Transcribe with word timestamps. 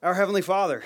Our 0.00 0.14
Heavenly 0.14 0.42
Father, 0.42 0.84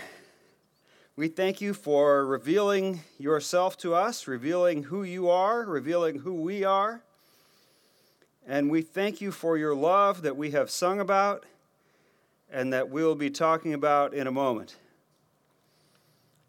we 1.16 1.28
thank 1.28 1.60
you 1.60 1.74
for 1.74 2.24
revealing 2.24 3.00
yourself 3.18 3.76
to 3.78 3.94
us, 3.94 4.26
revealing 4.26 4.84
who 4.84 5.02
you 5.02 5.28
are, 5.28 5.66
revealing 5.66 6.20
who 6.20 6.32
we 6.32 6.64
are. 6.64 7.02
And 8.46 8.70
we 8.70 8.80
thank 8.80 9.20
you 9.20 9.30
for 9.30 9.58
your 9.58 9.74
love 9.74 10.22
that 10.22 10.38
we 10.38 10.52
have 10.52 10.70
sung 10.70 10.98
about 10.98 11.44
and 12.50 12.72
that 12.72 12.88
we'll 12.88 13.14
be 13.14 13.28
talking 13.28 13.74
about 13.74 14.14
in 14.14 14.26
a 14.26 14.32
moment. 14.32 14.76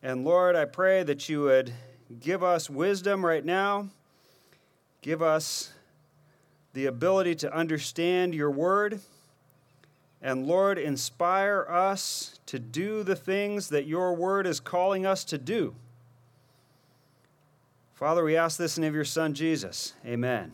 And 0.01 0.23
Lord, 0.23 0.55
I 0.55 0.63
pray 0.63 1.03
that 1.03 1.27
you 1.27 1.41
would 1.41 1.73
give 2.21 2.43
us 2.43 2.69
wisdom 2.69 3.25
right 3.25 3.43
now, 3.43 3.89
give 5.01 5.21
us 5.21 5.73
the 6.71 6.85
ability 6.85 7.35
to 7.35 7.53
understand 7.53 8.33
your 8.33 8.51
word 8.51 9.01
and 10.23 10.47
Lord, 10.47 10.79
inspire 10.79 11.67
us 11.69 12.39
to 12.45 12.57
do 12.57 13.03
the 13.03 13.15
things 13.15 13.67
that 13.67 13.85
your 13.85 14.13
word 14.13 14.47
is 14.47 14.61
calling 14.61 15.05
us 15.05 15.25
to 15.25 15.37
do. 15.37 15.75
Father, 17.93 18.23
we 18.23 18.37
ask 18.37 18.57
this 18.57 18.77
in 18.77 18.81
the 18.81 18.85
name 18.85 18.91
of 18.93 18.95
your 18.95 19.05
Son, 19.05 19.33
Jesus. 19.33 19.93
Amen. 20.05 20.53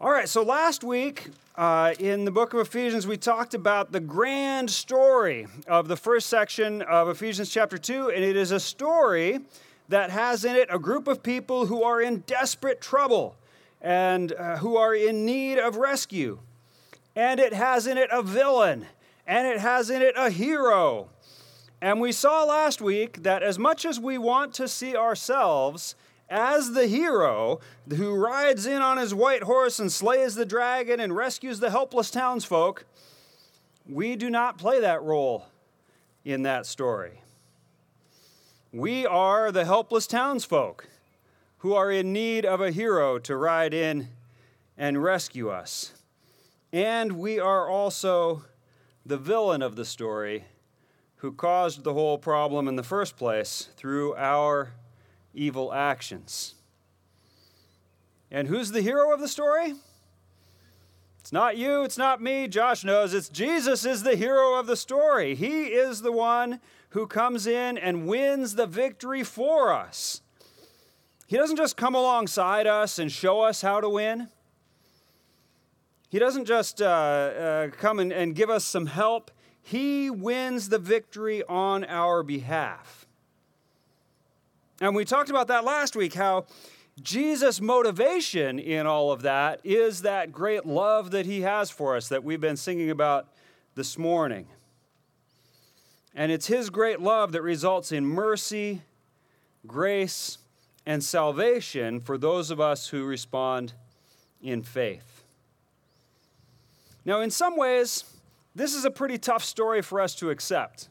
All 0.00 0.10
right, 0.10 0.28
so 0.28 0.42
last 0.42 0.84
week 0.84 1.30
uh, 1.56 1.94
in 1.98 2.24
the 2.24 2.30
book 2.30 2.54
of 2.54 2.60
Ephesians, 2.60 3.08
we 3.08 3.16
talked 3.16 3.54
about 3.54 3.90
the 3.90 4.00
grand 4.00 4.70
story 4.70 5.48
of 5.66 5.88
the 5.88 5.96
first 5.96 6.28
section 6.28 6.80
of 6.82 7.08
Ephesians 7.08 7.50
chapter 7.50 7.76
2, 7.76 8.10
and 8.10 8.24
it 8.24 8.36
is 8.36 8.52
a 8.52 8.60
story 8.60 9.40
that 9.88 10.10
has 10.10 10.44
in 10.44 10.54
it 10.54 10.68
a 10.70 10.78
group 10.78 11.08
of 11.08 11.24
people 11.24 11.66
who 11.66 11.82
are 11.82 12.00
in 12.00 12.20
desperate 12.20 12.80
trouble 12.80 13.34
and 13.80 14.32
uh, 14.32 14.58
who 14.58 14.76
are 14.76 14.94
in 14.94 15.26
need 15.26 15.58
of 15.58 15.76
rescue 15.76 16.38
and 17.14 17.40
it 17.40 17.52
has 17.52 17.86
in 17.86 17.98
it 17.98 18.08
a 18.12 18.22
villain, 18.22 18.86
and 19.26 19.46
it 19.46 19.58
has 19.60 19.90
in 19.90 20.02
it 20.02 20.14
a 20.16 20.30
hero. 20.30 21.08
And 21.80 22.00
we 22.00 22.12
saw 22.12 22.44
last 22.44 22.80
week 22.80 23.22
that 23.24 23.42
as 23.42 23.58
much 23.58 23.84
as 23.84 23.98
we 23.98 24.16
want 24.16 24.54
to 24.54 24.68
see 24.68 24.96
ourselves 24.96 25.94
as 26.28 26.72
the 26.72 26.86
hero 26.86 27.60
who 27.94 28.14
rides 28.14 28.66
in 28.66 28.80
on 28.80 28.96
his 28.96 29.14
white 29.14 29.42
horse 29.42 29.78
and 29.78 29.92
slays 29.92 30.34
the 30.34 30.46
dragon 30.46 31.00
and 31.00 31.14
rescues 31.14 31.60
the 31.60 31.70
helpless 31.70 32.10
townsfolk, 32.10 32.86
we 33.86 34.16
do 34.16 34.30
not 34.30 34.58
play 34.58 34.80
that 34.80 35.02
role 35.02 35.46
in 36.24 36.42
that 36.42 36.66
story. 36.66 37.20
We 38.72 39.04
are 39.04 39.52
the 39.52 39.66
helpless 39.66 40.06
townsfolk 40.06 40.88
who 41.58 41.74
are 41.74 41.90
in 41.90 42.12
need 42.12 42.46
of 42.46 42.60
a 42.60 42.70
hero 42.70 43.18
to 43.18 43.36
ride 43.36 43.74
in 43.74 44.08
and 44.78 45.02
rescue 45.02 45.50
us. 45.50 45.92
And 46.72 47.18
we 47.18 47.38
are 47.38 47.68
also 47.68 48.44
the 49.04 49.18
villain 49.18 49.60
of 49.60 49.76
the 49.76 49.84
story 49.84 50.44
who 51.16 51.32
caused 51.32 51.84
the 51.84 51.92
whole 51.92 52.18
problem 52.18 52.66
in 52.66 52.76
the 52.76 52.82
first 52.82 53.16
place 53.16 53.68
through 53.76 54.16
our 54.16 54.72
evil 55.34 55.72
actions. 55.72 56.54
And 58.30 58.48
who's 58.48 58.70
the 58.70 58.80
hero 58.80 59.12
of 59.12 59.20
the 59.20 59.28
story? 59.28 59.74
It's 61.20 61.32
not 61.32 61.56
you, 61.56 61.84
it's 61.84 61.98
not 61.98 62.22
me. 62.22 62.48
Josh 62.48 62.82
knows 62.82 63.12
it's 63.14 63.28
Jesus 63.28 63.84
is 63.84 64.02
the 64.02 64.16
hero 64.16 64.58
of 64.58 64.66
the 64.66 64.76
story. 64.76 65.34
He 65.34 65.66
is 65.66 66.00
the 66.00 66.10
one 66.10 66.58
who 66.90 67.06
comes 67.06 67.46
in 67.46 67.78
and 67.78 68.06
wins 68.06 68.54
the 68.54 68.66
victory 68.66 69.22
for 69.22 69.72
us. 69.72 70.22
He 71.26 71.36
doesn't 71.36 71.56
just 71.56 71.76
come 71.76 71.94
alongside 71.94 72.66
us 72.66 72.98
and 72.98 73.12
show 73.12 73.42
us 73.42 73.62
how 73.62 73.80
to 73.80 73.88
win. 73.88 74.28
He 76.12 76.18
doesn't 76.18 76.44
just 76.44 76.82
uh, 76.82 76.84
uh, 76.84 77.68
come 77.68 77.98
and, 77.98 78.12
and 78.12 78.34
give 78.34 78.50
us 78.50 78.66
some 78.66 78.84
help, 78.84 79.30
He 79.62 80.10
wins 80.10 80.68
the 80.68 80.78
victory 80.78 81.42
on 81.48 81.84
our 81.84 82.22
behalf. 82.22 83.06
And 84.78 84.94
we 84.94 85.06
talked 85.06 85.30
about 85.30 85.48
that 85.48 85.64
last 85.64 85.96
week 85.96 86.12
how 86.12 86.44
Jesus' 87.00 87.62
motivation 87.62 88.58
in 88.58 88.86
all 88.86 89.10
of 89.10 89.22
that 89.22 89.62
is 89.64 90.02
that 90.02 90.32
great 90.32 90.66
love 90.66 91.12
that 91.12 91.24
He 91.24 91.40
has 91.40 91.70
for 91.70 91.96
us 91.96 92.10
that 92.10 92.22
we've 92.22 92.42
been 92.42 92.58
singing 92.58 92.90
about 92.90 93.28
this 93.74 93.96
morning. 93.96 94.48
And 96.14 96.30
it's 96.30 96.46
His 96.46 96.68
great 96.68 97.00
love 97.00 97.32
that 97.32 97.40
results 97.40 97.90
in 97.90 98.04
mercy, 98.04 98.82
grace, 99.66 100.36
and 100.84 101.02
salvation 101.02 102.00
for 102.00 102.18
those 102.18 102.50
of 102.50 102.60
us 102.60 102.88
who 102.88 103.06
respond 103.06 103.72
in 104.42 104.62
faith. 104.62 105.11
Now, 107.04 107.20
in 107.20 107.30
some 107.30 107.56
ways, 107.56 108.04
this 108.54 108.74
is 108.74 108.84
a 108.84 108.90
pretty 108.90 109.18
tough 109.18 109.44
story 109.44 109.82
for 109.82 110.00
us 110.00 110.14
to 110.16 110.30
accept. 110.30 110.88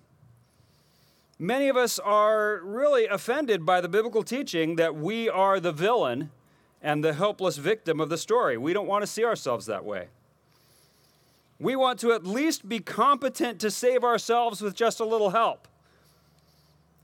Many 1.39 1.69
of 1.69 1.77
us 1.77 1.97
are 1.99 2.59
really 2.63 3.07
offended 3.07 3.65
by 3.65 3.81
the 3.81 3.89
biblical 3.89 4.23
teaching 4.23 4.75
that 4.75 4.95
we 4.95 5.29
are 5.29 5.59
the 5.59 5.71
villain 5.71 6.29
and 6.81 7.03
the 7.03 7.13
helpless 7.13 7.57
victim 7.57 7.99
of 7.99 8.09
the 8.09 8.17
story. 8.17 8.57
We 8.57 8.73
don't 8.73 8.87
want 8.87 9.03
to 9.03 9.07
see 9.07 9.23
ourselves 9.23 9.65
that 9.67 9.85
way. 9.85 10.07
We 11.59 11.75
want 11.75 11.99
to 11.99 12.11
at 12.11 12.25
least 12.25 12.67
be 12.67 12.79
competent 12.79 13.59
to 13.61 13.71
save 13.71 14.03
ourselves 14.03 14.61
with 14.61 14.75
just 14.75 14.99
a 14.99 15.05
little 15.05 15.29
help. 15.29 15.67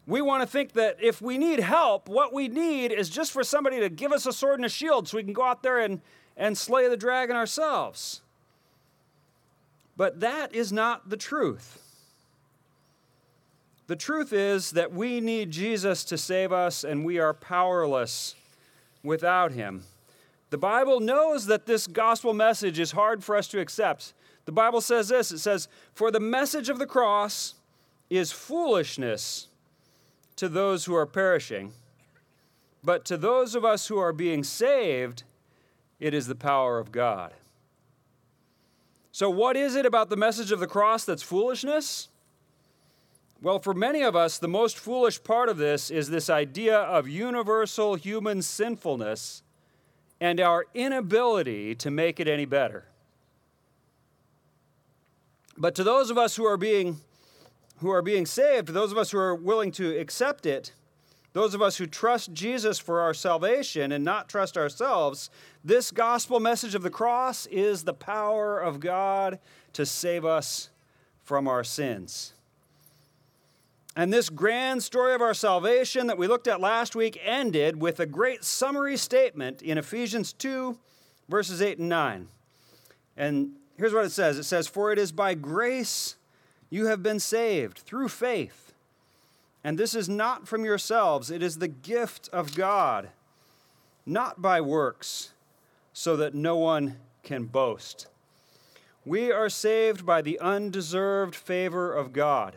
We 0.07 0.21
want 0.21 0.41
to 0.41 0.47
think 0.47 0.73
that 0.73 0.97
if 1.01 1.21
we 1.21 1.37
need 1.37 1.59
help, 1.59 2.09
what 2.09 2.33
we 2.33 2.47
need 2.47 2.91
is 2.91 3.09
just 3.09 3.31
for 3.31 3.43
somebody 3.43 3.79
to 3.79 3.89
give 3.89 4.11
us 4.11 4.25
a 4.25 4.33
sword 4.33 4.59
and 4.59 4.65
a 4.65 4.69
shield 4.69 5.07
so 5.07 5.17
we 5.17 5.23
can 5.23 5.33
go 5.33 5.43
out 5.43 5.63
there 5.63 5.79
and, 5.79 6.01
and 6.35 6.57
slay 6.57 6.87
the 6.87 6.97
dragon 6.97 7.35
ourselves. 7.35 8.21
But 9.97 10.19
that 10.19 10.53
is 10.53 10.71
not 10.71 11.09
the 11.09 11.17
truth. 11.17 11.81
The 13.87 13.95
truth 13.95 14.31
is 14.31 14.71
that 14.71 14.93
we 14.93 15.19
need 15.19 15.49
Jesus 15.49 16.03
to 16.05 16.17
save 16.17 16.51
us, 16.51 16.83
and 16.83 17.03
we 17.03 17.19
are 17.19 17.33
powerless 17.33 18.35
without 19.01 19.53
him. 19.53 19.83
The 20.49 20.57
Bible 20.57 20.99
knows 20.99 21.47
that 21.47 21.65
this 21.65 21.87
gospel 21.87 22.33
message 22.33 22.79
is 22.79 22.91
hard 22.91 23.23
for 23.23 23.35
us 23.35 23.47
to 23.49 23.59
accept. 23.59 24.13
The 24.45 24.51
Bible 24.51 24.81
says 24.81 25.09
this 25.09 25.31
it 25.31 25.39
says, 25.39 25.67
For 25.93 26.11
the 26.11 26.19
message 26.19 26.69
of 26.69 26.79
the 26.79 26.85
cross 26.85 27.55
is 28.09 28.31
foolishness 28.31 29.47
to 30.35 30.47
those 30.47 30.85
who 30.85 30.95
are 30.95 31.05
perishing, 31.05 31.73
but 32.83 33.03
to 33.05 33.17
those 33.17 33.55
of 33.55 33.65
us 33.65 33.87
who 33.87 33.97
are 33.97 34.13
being 34.13 34.43
saved, 34.43 35.23
it 35.99 36.13
is 36.13 36.27
the 36.27 36.35
power 36.35 36.77
of 36.77 36.91
God. 36.91 37.33
So, 39.17 39.31
what 39.31 39.57
is 39.57 39.75
it 39.75 39.87
about 39.87 40.11
the 40.11 40.15
message 40.15 40.51
of 40.51 40.59
the 40.59 40.67
cross 40.67 41.03
that's 41.03 41.23
foolishness? 41.23 42.09
Well, 43.41 43.57
for 43.57 43.73
many 43.73 44.03
of 44.03 44.15
us, 44.15 44.37
the 44.37 44.47
most 44.47 44.77
foolish 44.77 45.23
part 45.23 45.49
of 45.49 45.57
this 45.57 45.89
is 45.89 46.11
this 46.11 46.29
idea 46.29 46.77
of 46.77 47.07
universal 47.07 47.95
human 47.95 48.43
sinfulness 48.43 49.41
and 50.21 50.39
our 50.39 50.67
inability 50.75 51.73
to 51.73 51.89
make 51.89 52.19
it 52.19 52.27
any 52.27 52.45
better. 52.45 52.89
But 55.57 55.73
to 55.73 55.83
those 55.83 56.11
of 56.11 56.19
us 56.19 56.35
who 56.35 56.45
are 56.45 56.55
being 56.55 56.97
who 57.77 57.89
are 57.89 58.03
being 58.03 58.27
saved, 58.27 58.67
those 58.67 58.91
of 58.91 58.99
us 58.99 59.09
who 59.09 59.17
are 59.17 59.33
willing 59.33 59.71
to 59.71 59.97
accept 59.97 60.45
it, 60.45 60.73
those 61.37 61.53
of 61.53 61.61
us 61.61 61.77
who 61.77 61.85
trust 61.85 62.33
Jesus 62.33 62.79
for 62.79 62.99
our 62.99 63.13
salvation 63.13 63.91
and 63.91 64.03
not 64.03 64.27
trust 64.27 64.57
ourselves, 64.57 65.29
this 65.63 65.91
gospel 65.91 66.39
message 66.39 66.73
of 66.73 66.81
the 66.81 66.89
cross 66.89 67.45
is 67.51 67.83
the 67.83 67.93
power 67.93 68.59
of 68.59 68.79
God 68.79 69.37
to 69.73 69.85
save 69.85 70.25
us 70.25 70.71
from 71.23 71.47
our 71.47 71.63
sins. 71.63 72.33
And 73.95 74.11
this 74.11 74.29
grand 74.29 74.81
story 74.81 75.13
of 75.13 75.21
our 75.21 75.35
salvation 75.35 76.07
that 76.07 76.17
we 76.17 76.25
looked 76.25 76.47
at 76.47 76.59
last 76.59 76.95
week 76.95 77.19
ended 77.23 77.79
with 77.79 77.99
a 77.99 78.07
great 78.07 78.43
summary 78.43 78.97
statement 78.97 79.61
in 79.61 79.77
Ephesians 79.77 80.33
2, 80.33 80.75
verses 81.29 81.61
8 81.61 81.77
and 81.77 81.89
9. 81.89 82.27
And 83.15 83.51
here's 83.77 83.93
what 83.93 84.05
it 84.05 84.11
says 84.11 84.39
it 84.39 84.45
says, 84.45 84.67
For 84.67 84.91
it 84.91 84.97
is 84.97 85.11
by 85.11 85.35
grace 85.35 86.15
you 86.71 86.87
have 86.87 87.03
been 87.03 87.19
saved 87.19 87.77
through 87.77 88.09
faith 88.09 88.67
and 89.67 89.77
this 89.77 89.93
is 89.93 90.07
not 90.07 90.47
from 90.47 90.63
yourselves, 90.63 91.29
it 91.29 91.43
is 91.43 91.57
the 91.57 91.67
gift 91.67 92.29
of 92.31 92.55
God, 92.55 93.09
not 94.05 94.41
by 94.41 94.61
works, 94.61 95.31
so 95.91 96.15
that 96.15 96.33
no 96.33 96.55
one 96.55 96.95
can 97.21 97.43
boast. 97.43 98.07
We 99.03 99.29
are 99.29 99.49
saved 99.49 100.05
by 100.05 100.21
the 100.21 100.39
undeserved 100.39 101.35
favor 101.35 101.93
of 101.93 102.13
God. 102.13 102.55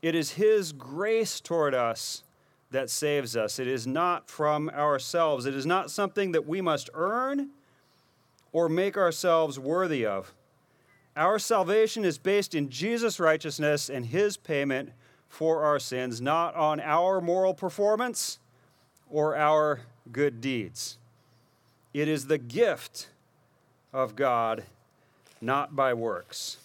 It 0.00 0.14
is 0.14 0.34
His 0.34 0.70
grace 0.70 1.40
toward 1.40 1.74
us 1.74 2.22
that 2.70 2.90
saves 2.90 3.36
us. 3.36 3.58
It 3.58 3.66
is 3.66 3.84
not 3.84 4.30
from 4.30 4.70
ourselves. 4.70 5.46
It 5.46 5.54
is 5.56 5.66
not 5.66 5.90
something 5.90 6.30
that 6.30 6.46
we 6.46 6.60
must 6.60 6.90
earn 6.94 7.50
or 8.52 8.68
make 8.68 8.96
ourselves 8.96 9.58
worthy 9.58 10.06
of. 10.06 10.32
Our 11.16 11.40
salvation 11.40 12.04
is 12.04 12.18
based 12.18 12.54
in 12.54 12.70
Jesus' 12.70 13.18
righteousness 13.18 13.90
and 13.90 14.06
His 14.06 14.36
payment 14.36 14.92
for 15.28 15.62
our 15.62 15.78
sins, 15.78 16.20
not 16.20 16.54
on 16.54 16.80
our 16.80 17.20
moral 17.20 17.54
performance 17.54 18.38
or 19.10 19.36
our 19.36 19.80
good 20.10 20.40
deeds. 20.40 20.98
It 21.92 22.08
is 22.08 22.26
the 22.26 22.38
gift 22.38 23.08
of 23.92 24.16
God, 24.16 24.64
not 25.40 25.74
by 25.74 25.94
works. 25.94 26.58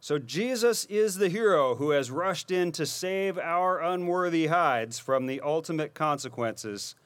So 0.00 0.18
Jesus 0.18 0.84
is 0.86 1.16
the 1.16 1.28
hero 1.28 1.76
who 1.76 1.90
has 1.90 2.10
rushed 2.10 2.50
in 2.50 2.72
to 2.72 2.84
save 2.84 3.38
our 3.38 3.80
unworthy 3.80 4.48
hides 4.48 4.98
from 4.98 5.26
the 5.26 5.40
ultimate 5.40 5.94
consequences 5.94 6.96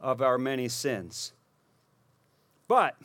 of 0.00 0.22
our 0.22 0.38
many 0.38 0.68
sins. 0.68 1.32
But 2.68 2.96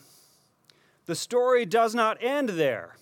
the 1.06 1.16
story 1.16 1.66
does 1.66 1.94
not 1.94 2.22
end 2.22 2.50
there. 2.50 2.96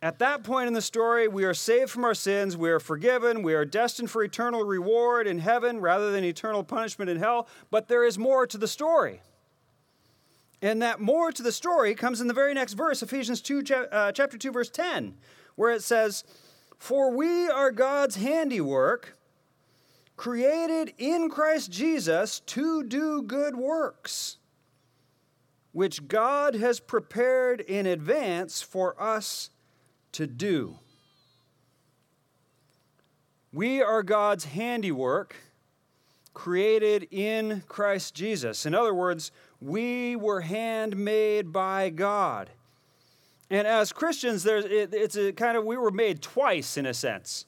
At 0.00 0.20
that 0.20 0.44
point 0.44 0.68
in 0.68 0.74
the 0.74 0.82
story, 0.82 1.26
we 1.26 1.44
are 1.44 1.54
saved 1.54 1.90
from 1.90 2.04
our 2.04 2.14
sins, 2.14 2.56
we 2.56 2.70
are 2.70 2.78
forgiven, 2.78 3.42
we 3.42 3.54
are 3.54 3.64
destined 3.64 4.10
for 4.10 4.22
eternal 4.22 4.62
reward 4.62 5.26
in 5.26 5.40
heaven 5.40 5.80
rather 5.80 6.12
than 6.12 6.22
eternal 6.22 6.62
punishment 6.62 7.10
in 7.10 7.18
hell, 7.18 7.48
but 7.70 7.88
there 7.88 8.04
is 8.04 8.16
more 8.16 8.46
to 8.46 8.56
the 8.56 8.68
story. 8.68 9.22
And 10.62 10.80
that 10.82 11.00
more 11.00 11.32
to 11.32 11.42
the 11.42 11.50
story 11.50 11.96
comes 11.96 12.20
in 12.20 12.28
the 12.28 12.34
very 12.34 12.54
next 12.54 12.74
verse, 12.74 13.02
Ephesians 13.02 13.40
2, 13.40 13.62
uh, 13.90 14.12
chapter 14.12 14.38
2, 14.38 14.52
verse 14.52 14.70
10, 14.70 15.14
where 15.56 15.72
it 15.72 15.82
says, 15.82 16.22
For 16.78 17.10
we 17.16 17.48
are 17.48 17.72
God's 17.72 18.16
handiwork, 18.16 19.16
created 20.16 20.94
in 20.98 21.28
Christ 21.28 21.72
Jesus 21.72 22.38
to 22.40 22.84
do 22.84 23.22
good 23.22 23.56
works, 23.56 24.38
which 25.72 26.06
God 26.06 26.54
has 26.54 26.78
prepared 26.78 27.60
in 27.60 27.86
advance 27.86 28.62
for 28.62 29.00
us 29.00 29.50
to 30.12 30.26
do. 30.26 30.78
We 33.52 33.82
are 33.82 34.02
God's 34.02 34.44
handiwork, 34.44 35.36
created 36.34 37.08
in 37.10 37.62
Christ 37.66 38.14
Jesus. 38.14 38.66
In 38.66 38.74
other 38.74 38.94
words, 38.94 39.32
we 39.60 40.16
were 40.16 40.42
handmade 40.42 41.52
by 41.52 41.90
God. 41.90 42.50
And 43.50 43.66
as 43.66 43.92
Christians, 43.92 44.42
there's, 44.42 44.66
it, 44.66 44.92
it's 44.92 45.16
a 45.16 45.32
kind 45.32 45.56
of, 45.56 45.64
we 45.64 45.76
were 45.76 45.90
made 45.90 46.20
twice 46.20 46.76
in 46.76 46.84
a 46.84 46.92
sense, 46.92 47.46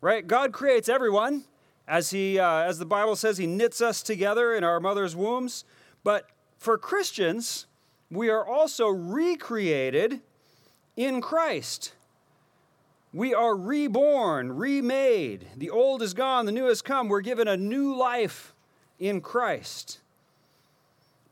right? 0.00 0.26
God 0.26 0.52
creates 0.52 0.88
everyone. 0.88 1.44
As, 1.88 2.10
he, 2.10 2.38
uh, 2.38 2.64
as 2.64 2.78
the 2.78 2.84
Bible 2.84 3.16
says, 3.16 3.38
He 3.38 3.46
knits 3.46 3.80
us 3.80 4.02
together 4.02 4.54
in 4.54 4.62
our 4.62 4.78
mother's 4.78 5.16
wombs. 5.16 5.64
But 6.04 6.28
for 6.58 6.76
Christians, 6.76 7.66
we 8.10 8.28
are 8.28 8.46
also 8.46 8.88
recreated 8.88 10.20
in 10.98 11.20
Christ. 11.20 11.92
We 13.12 13.32
are 13.32 13.54
reborn, 13.56 14.56
remade. 14.56 15.46
The 15.56 15.70
old 15.70 16.02
is 16.02 16.12
gone, 16.12 16.44
the 16.44 16.52
new 16.52 16.66
has 16.66 16.82
come. 16.82 17.08
We're 17.08 17.20
given 17.20 17.46
a 17.46 17.56
new 17.56 17.96
life 17.96 18.52
in 18.98 19.20
Christ. 19.20 20.00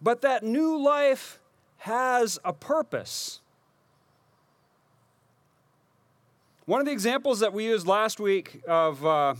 But 0.00 0.22
that 0.22 0.44
new 0.44 0.80
life 0.80 1.40
has 1.78 2.38
a 2.44 2.52
purpose. 2.52 3.40
One 6.64 6.80
of 6.80 6.86
the 6.86 6.92
examples 6.92 7.40
that 7.40 7.52
we 7.52 7.64
used 7.64 7.88
last 7.88 8.20
week 8.20 8.62
of 8.68 9.04
uh, 9.04 9.34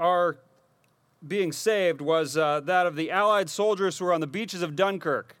our 0.00 0.38
being 1.26 1.52
saved 1.52 2.00
was 2.00 2.38
uh, 2.38 2.60
that 2.60 2.86
of 2.86 2.96
the 2.96 3.10
Allied 3.10 3.50
soldiers 3.50 3.98
who 3.98 4.06
were 4.06 4.14
on 4.14 4.22
the 4.22 4.26
beaches 4.26 4.62
of 4.62 4.74
Dunkirk, 4.74 5.36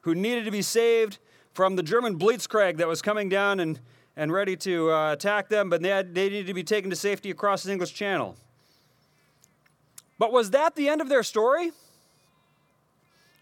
who 0.00 0.16
needed 0.16 0.44
to 0.46 0.50
be 0.50 0.62
saved 0.62 1.18
from 1.56 1.74
the 1.74 1.82
German 1.82 2.18
Blitzkrieg 2.18 2.76
that 2.76 2.86
was 2.86 3.00
coming 3.00 3.30
down 3.30 3.60
and, 3.60 3.80
and 4.14 4.30
ready 4.30 4.56
to 4.56 4.92
uh, 4.92 5.14
attack 5.14 5.48
them, 5.48 5.70
but 5.70 5.80
they, 5.80 5.88
had, 5.88 6.14
they 6.14 6.28
needed 6.28 6.48
to 6.48 6.54
be 6.54 6.62
taken 6.62 6.90
to 6.90 6.96
safety 6.96 7.30
across 7.30 7.62
the 7.62 7.72
English 7.72 7.94
Channel. 7.94 8.36
But 10.18 10.32
was 10.32 10.50
that 10.50 10.74
the 10.76 10.86
end 10.90 11.00
of 11.00 11.08
their 11.08 11.22
story? 11.22 11.72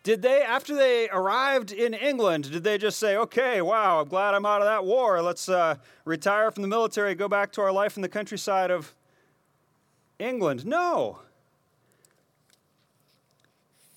Did 0.04 0.22
they, 0.22 0.42
after 0.42 0.76
they 0.76 1.08
arrived 1.08 1.72
in 1.72 1.92
England, 1.92 2.52
did 2.52 2.62
they 2.62 2.78
just 2.78 3.00
say, 3.00 3.16
okay, 3.16 3.60
wow, 3.60 4.02
I'm 4.02 4.08
glad 4.08 4.34
I'm 4.34 4.46
out 4.46 4.60
of 4.60 4.68
that 4.68 4.84
war. 4.84 5.20
Let's 5.20 5.48
uh, 5.48 5.74
retire 6.04 6.52
from 6.52 6.62
the 6.62 6.68
military, 6.68 7.16
go 7.16 7.26
back 7.26 7.50
to 7.54 7.62
our 7.62 7.72
life 7.72 7.96
in 7.96 8.02
the 8.02 8.08
countryside 8.08 8.70
of 8.70 8.94
England? 10.20 10.64
No. 10.64 11.18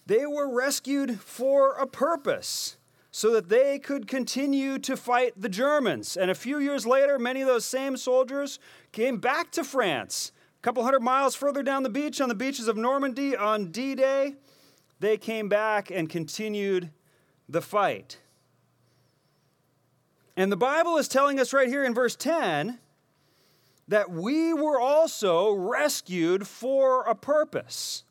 They 0.08 0.26
were 0.26 0.52
rescued 0.52 1.20
for 1.20 1.74
a 1.74 1.86
purpose 1.86 2.78
so 3.18 3.32
that 3.32 3.50
they 3.50 3.80
could 3.80 4.08
continue 4.08 4.78
to 4.78 4.96
fight 4.96 5.34
the 5.36 5.50
Germans. 5.50 6.16
And 6.16 6.30
a 6.30 6.36
few 6.36 6.60
years 6.60 6.86
later, 6.86 7.18
many 7.18 7.42
of 7.42 7.48
those 7.48 7.66
same 7.66 7.98
soldiers 7.98 8.60
came 8.92 9.18
back 9.18 9.50
to 9.54 9.64
France. 9.64 10.32
A 10.60 10.62
couple 10.62 10.84
hundred 10.84 11.02
miles 11.02 11.34
further 11.34 11.64
down 11.64 11.82
the 11.82 11.90
beach, 11.90 12.22
on 12.22 12.30
the 12.30 12.36
beaches 12.36 12.68
of 12.68 12.78
Normandy 12.78 13.36
on 13.36 13.72
D 13.72 13.96
Day, 13.96 14.36
they 15.00 15.18
came 15.18 15.50
back 15.50 15.90
and 15.90 16.08
continued 16.08 16.92
the 17.50 17.60
fight. 17.60 18.20
And 20.36 20.52
the 20.52 20.56
Bible 20.56 20.98
is 20.98 21.08
telling 21.08 21.40
us 21.40 21.54
right 21.54 21.70
here 21.70 21.84
in 21.84 21.96
verse 21.96 22.16
10 22.16 22.78
that 23.88 24.12
we 24.12 24.54
were 24.54 24.80
also 24.80 25.54
rescued 25.54 26.46
for 26.46 27.02
a 27.06 27.16
purpose. 27.16 28.04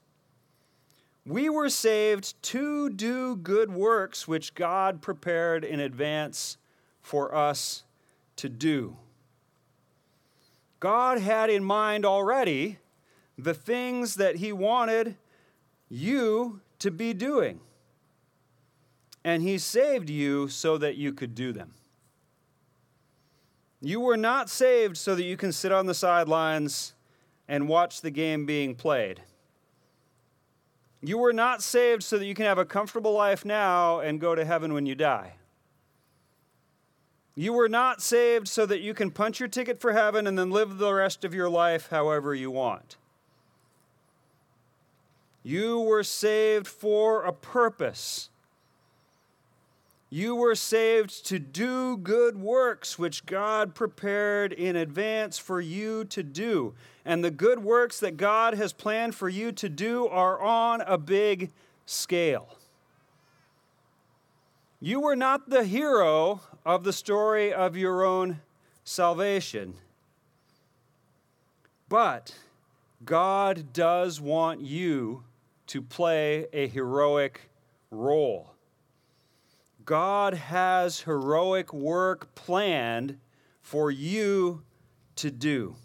We 1.26 1.49
were 1.49 1.69
saved 1.69 2.40
to 2.44 2.88
do 2.88 3.34
good 3.34 3.73
works 3.73 4.28
which 4.28 4.55
God 4.55 5.02
prepared 5.02 5.64
in 5.64 5.81
advance 5.81 6.56
for 7.02 7.34
us 7.34 7.82
to 8.37 8.49
do. 8.49 8.96
God 10.78 11.19
had 11.19 11.50
in 11.50 11.64
mind 11.64 12.05
already 12.05 12.78
the 13.37 13.55
things 13.55 14.14
that 14.14 14.37
He 14.37 14.52
wanted 14.52 15.17
you 15.88 16.61
to 16.78 16.93
be 16.93 17.12
doing. 17.12 17.58
And 19.25 19.43
He 19.43 19.58
saved 19.58 20.08
you 20.08 20.46
so 20.46 20.78
that 20.78 20.94
you 20.94 21.12
could 21.12 21.34
do 21.34 21.52
them. 21.52 21.75
You 23.81 23.99
were 23.99 24.17
not 24.17 24.49
saved 24.49 24.96
so 24.96 25.17
that 25.17 25.25
you 25.25 25.37
can 25.37 25.50
sit 25.50 25.73
on 25.73 25.87
the 25.87 25.94
sidelines 25.94 26.94
and 27.49 27.69
watch 27.69 28.00
the 28.00 28.11
game 28.11 28.46
being 28.46 28.76
played. 28.76 29.23
You 31.02 31.19
were 31.19 31.32
not 31.32 31.62
saved 31.62 32.02
so 32.02 32.19
that 32.19 32.26
you 32.26 32.34
can 32.34 32.46
have 32.46 32.58
a 32.58 32.64
comfortable 32.64 33.12
life 33.12 33.44
now 33.44 34.00
and 34.00 34.20
go 34.20 34.34
to 34.34 34.44
heaven 34.44 34.72
when 34.72 34.87
you 34.87 34.94
die. 34.94 35.34
You 37.34 37.52
were 37.52 37.69
not 37.69 38.00
saved 38.00 38.48
so 38.48 38.64
that 38.64 38.81
you 38.81 38.94
can 38.94 39.10
punch 39.10 39.38
your 39.38 39.48
ticket 39.48 39.78
for 39.78 39.93
heaven 39.93 40.26
and 40.26 40.38
then 40.38 40.50
live 40.50 40.78
the 40.78 40.93
rest 40.93 41.25
of 41.25 41.34
your 41.34 41.50
life 41.50 41.88
however 41.90 42.34
you 42.34 42.50
want. 42.50 42.96
You 45.43 45.81
were 45.81 46.02
saved 46.02 46.66
for 46.66 47.22
a 47.22 47.32
purpose. 47.32 48.31
You 50.08 50.34
were 50.34 50.54
saved 50.54 51.26
to 51.26 51.38
do 51.38 51.99
good 51.99 52.38
works 52.38 52.99
which 52.99 53.26
God 53.26 53.75
prepared 53.75 54.52
in 54.52 54.75
advance 54.75 55.38
for 55.38 55.61
you 55.61 56.04
to 56.06 56.23
do. 56.23 56.75
And 57.06 57.22
the 57.22 57.30
good 57.30 57.60
works 57.60 58.00
that 58.00 58.16
God 58.16 58.54
has 58.54 58.72
planned 58.72 59.14
for 59.14 59.28
you 59.28 59.52
to 59.52 59.68
do 59.68 60.08
are 60.08 60.42
on 60.42 60.80
a 60.80 60.98
big 60.98 61.52
scale. 61.86 62.58
You 64.80 64.98
were 64.98 65.14
not 65.14 65.48
the 65.48 65.62
hero 65.62 66.40
of 66.64 66.82
the 66.82 66.92
story 66.92 67.54
of 67.54 67.76
your 67.76 68.04
own 68.04 68.40
salvation, 68.82 69.75
but 71.88 72.34
God 73.04 73.72
does 73.72 74.20
want 74.20 74.62
you 74.62 75.22
to 75.68 75.80
play 75.80 76.48
a 76.52 76.66
heroic 76.66 77.50
role. 77.92 78.50
God 79.84 80.34
has 80.34 81.02
heroic 81.02 81.72
work 81.72 82.34
planned 82.34 83.20
for 83.62 83.92
you 83.92 84.62
to 85.14 85.30
do. 85.30 85.76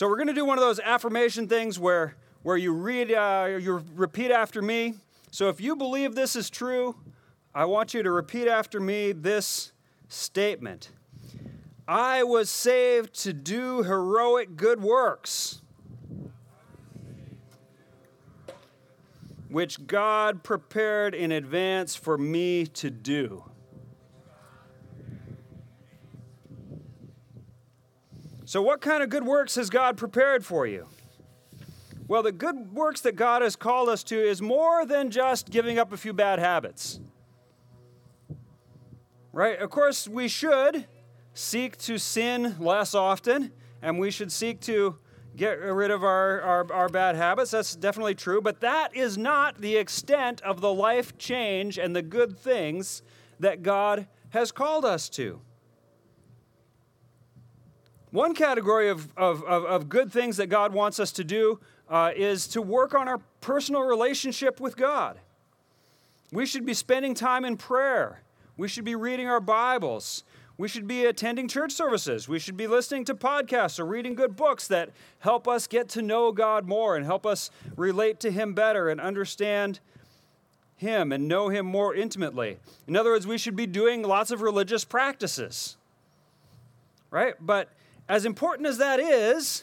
So 0.00 0.08
we're 0.08 0.16
going 0.16 0.28
to 0.28 0.32
do 0.32 0.46
one 0.46 0.56
of 0.56 0.64
those 0.64 0.80
affirmation 0.80 1.46
things 1.46 1.78
where, 1.78 2.16
where 2.42 2.56
you 2.56 2.72
read, 2.72 3.12
uh, 3.12 3.58
you 3.60 3.84
repeat 3.94 4.30
after 4.30 4.62
me. 4.62 4.94
So 5.30 5.50
if 5.50 5.60
you 5.60 5.76
believe 5.76 6.14
this 6.14 6.36
is 6.36 6.48
true, 6.48 6.96
I 7.54 7.66
want 7.66 7.92
you 7.92 8.02
to 8.02 8.10
repeat 8.10 8.48
after 8.48 8.80
me 8.80 9.12
this 9.12 9.72
statement. 10.08 10.92
I 11.86 12.22
was 12.22 12.48
saved 12.48 13.12
to 13.24 13.34
do 13.34 13.82
heroic 13.82 14.56
good 14.56 14.80
works. 14.80 15.60
which 19.50 19.86
God 19.86 20.42
prepared 20.42 21.14
in 21.14 21.30
advance 21.30 21.94
for 21.94 22.16
me 22.16 22.64
to 22.66 22.88
do. 22.88 23.49
So, 28.50 28.60
what 28.60 28.80
kind 28.80 29.00
of 29.00 29.10
good 29.10 29.22
works 29.22 29.54
has 29.54 29.70
God 29.70 29.96
prepared 29.96 30.44
for 30.44 30.66
you? 30.66 30.88
Well, 32.08 32.24
the 32.24 32.32
good 32.32 32.72
works 32.72 33.00
that 33.02 33.14
God 33.14 33.42
has 33.42 33.54
called 33.54 33.88
us 33.88 34.02
to 34.02 34.20
is 34.20 34.42
more 34.42 34.84
than 34.84 35.12
just 35.12 35.50
giving 35.50 35.78
up 35.78 35.92
a 35.92 35.96
few 35.96 36.12
bad 36.12 36.40
habits. 36.40 36.98
Right? 39.32 39.56
Of 39.60 39.70
course, 39.70 40.08
we 40.08 40.26
should 40.26 40.86
seek 41.32 41.76
to 41.78 41.96
sin 41.96 42.56
less 42.58 42.92
often, 42.92 43.52
and 43.82 44.00
we 44.00 44.10
should 44.10 44.32
seek 44.32 44.58
to 44.62 44.96
get 45.36 45.60
rid 45.60 45.92
of 45.92 46.02
our, 46.02 46.40
our, 46.40 46.72
our, 46.72 46.88
bad 46.88 47.14
habits. 47.14 47.52
That's 47.52 47.76
definitely 47.76 48.16
true. 48.16 48.42
But 48.42 48.62
that 48.62 48.96
is 48.96 49.16
not 49.16 49.60
the 49.60 49.76
extent 49.76 50.40
of 50.40 50.60
the 50.60 50.74
life 50.74 51.16
change 51.18 51.78
and 51.78 51.94
the 51.94 52.02
good 52.02 52.36
things 52.36 53.02
that 53.38 53.62
God 53.62 54.08
has 54.30 54.50
called 54.50 54.84
us 54.84 55.08
to. 55.10 55.40
One 58.10 58.34
category 58.34 58.88
of, 58.88 59.08
of, 59.16 59.42
of, 59.44 59.64
of 59.64 59.88
good 59.88 60.12
things 60.12 60.36
that 60.38 60.48
God 60.48 60.72
wants 60.72 60.98
us 60.98 61.12
to 61.12 61.24
do 61.24 61.60
uh, 61.88 62.12
is 62.14 62.48
to 62.48 62.62
work 62.62 62.94
on 62.94 63.08
our 63.08 63.20
personal 63.40 63.82
relationship 63.82 64.60
with 64.60 64.76
God. 64.76 65.18
We 66.32 66.46
should 66.46 66.66
be 66.66 66.74
spending 66.74 67.14
time 67.14 67.44
in 67.44 67.56
prayer. 67.56 68.20
We 68.56 68.68
should 68.68 68.84
be 68.84 68.94
reading 68.94 69.28
our 69.28 69.40
Bibles. 69.40 70.24
We 70.58 70.68
should 70.68 70.86
be 70.86 71.06
attending 71.06 71.48
church 71.48 71.72
services. 71.72 72.28
We 72.28 72.38
should 72.38 72.56
be 72.56 72.66
listening 72.66 73.04
to 73.06 73.14
podcasts 73.14 73.80
or 73.80 73.86
reading 73.86 74.14
good 74.14 74.36
books 74.36 74.68
that 74.68 74.90
help 75.20 75.48
us 75.48 75.66
get 75.66 75.88
to 75.90 76.02
know 76.02 76.32
God 76.32 76.68
more 76.68 76.96
and 76.96 77.06
help 77.06 77.24
us 77.24 77.50
relate 77.76 78.20
to 78.20 78.30
Him 78.30 78.52
better 78.52 78.88
and 78.88 79.00
understand 79.00 79.80
Him 80.76 81.12
and 81.12 81.26
know 81.26 81.48
Him 81.48 81.64
more 81.64 81.94
intimately. 81.94 82.58
In 82.86 82.94
other 82.94 83.10
words, 83.10 83.26
we 83.26 83.38
should 83.38 83.56
be 83.56 83.66
doing 83.66 84.02
lots 84.02 84.30
of 84.30 84.42
religious 84.42 84.84
practices. 84.84 85.76
Right? 87.10 87.34
But 87.40 87.70
as 88.10 88.24
important 88.24 88.66
as 88.66 88.78
that 88.78 88.98
is, 88.98 89.62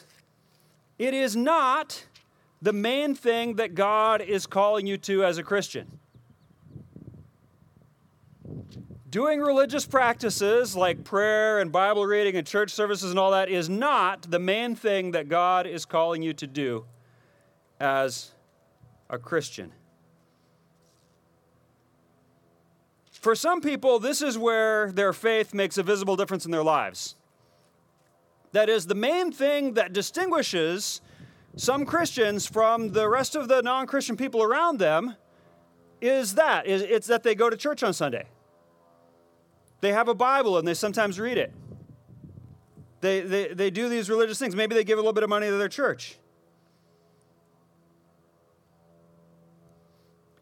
it 0.98 1.12
is 1.12 1.36
not 1.36 2.06
the 2.62 2.72
main 2.72 3.14
thing 3.14 3.56
that 3.56 3.74
God 3.74 4.22
is 4.22 4.46
calling 4.46 4.86
you 4.86 4.96
to 4.96 5.22
as 5.22 5.36
a 5.36 5.42
Christian. 5.42 5.98
Doing 9.10 9.40
religious 9.40 9.84
practices 9.84 10.74
like 10.74 11.04
prayer 11.04 11.58
and 11.58 11.70
Bible 11.70 12.06
reading 12.06 12.36
and 12.36 12.46
church 12.46 12.70
services 12.70 13.10
and 13.10 13.18
all 13.18 13.32
that 13.32 13.50
is 13.50 13.68
not 13.68 14.30
the 14.30 14.38
main 14.38 14.74
thing 14.74 15.10
that 15.10 15.28
God 15.28 15.66
is 15.66 15.84
calling 15.84 16.22
you 16.22 16.32
to 16.32 16.46
do 16.46 16.86
as 17.78 18.30
a 19.10 19.18
Christian. 19.18 19.72
For 23.12 23.34
some 23.34 23.60
people, 23.60 23.98
this 23.98 24.22
is 24.22 24.38
where 24.38 24.90
their 24.90 25.12
faith 25.12 25.52
makes 25.52 25.76
a 25.76 25.82
visible 25.82 26.16
difference 26.16 26.46
in 26.46 26.50
their 26.50 26.64
lives. 26.64 27.14
That 28.52 28.68
is, 28.68 28.86
the 28.86 28.94
main 28.94 29.32
thing 29.32 29.74
that 29.74 29.92
distinguishes 29.92 31.00
some 31.56 31.84
Christians 31.84 32.46
from 32.46 32.92
the 32.92 33.08
rest 33.08 33.34
of 33.34 33.48
the 33.48 33.62
non 33.62 33.86
Christian 33.86 34.16
people 34.16 34.42
around 34.42 34.78
them 34.78 35.16
is 36.00 36.36
that 36.36 36.66
it's 36.66 37.08
that 37.08 37.22
they 37.22 37.34
go 37.34 37.50
to 37.50 37.56
church 37.56 37.82
on 37.82 37.92
Sunday. 37.92 38.26
They 39.80 39.92
have 39.92 40.08
a 40.08 40.14
Bible 40.14 40.58
and 40.58 40.66
they 40.66 40.74
sometimes 40.74 41.18
read 41.18 41.38
it. 41.38 41.52
They, 43.00 43.20
they, 43.20 43.48
they 43.48 43.70
do 43.70 43.88
these 43.88 44.10
religious 44.10 44.38
things. 44.38 44.56
Maybe 44.56 44.74
they 44.74 44.84
give 44.84 44.98
a 44.98 45.00
little 45.00 45.12
bit 45.12 45.22
of 45.22 45.30
money 45.30 45.48
to 45.48 45.56
their 45.56 45.68
church. 45.68 46.18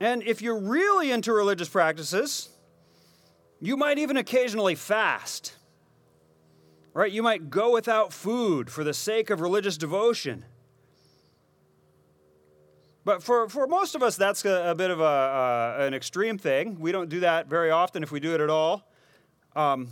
And 0.01 0.23
if 0.23 0.43
you're 0.43 0.59
really 0.59 1.11
into 1.11 1.33
religious 1.33 1.69
practices, 1.69 2.51
you 3.61 3.77
might 3.77 3.99
even 3.99 4.17
occasionally 4.17 4.75
fast. 4.75 5.55
Right? 6.97 7.13
You 7.13 7.23
might 7.23 7.51
go 7.51 7.75
without 7.75 8.11
food 8.11 8.71
for 8.71 8.83
the 8.83 8.95
sake 8.95 9.29
of 9.29 9.43
religious 9.43 9.77
devotion. 9.77 10.47
But 13.05 13.23
for, 13.23 13.51
for 13.51 13.67
most 13.67 13.95
of 13.95 14.03
us, 14.03 14.17
that's 14.17 14.43
a, 14.47 14.71
a 14.71 14.75
bit 14.75 14.91
of 14.91 15.01
a, 15.01 15.05
uh, 15.05 15.77
an 15.81 15.93
extreme 15.93 16.39
thing. 16.39 16.81
We 16.81 16.93
don't 16.93 17.11
do 17.11 17.21
that 17.21 17.49
very 17.49 17.71
often 17.71 18.03
if 18.03 18.11
we 18.11 18.19
do 18.19 18.35
it 18.35 18.41
at 18.41 18.49
all. 18.49 18.89
Um, 19.55 19.89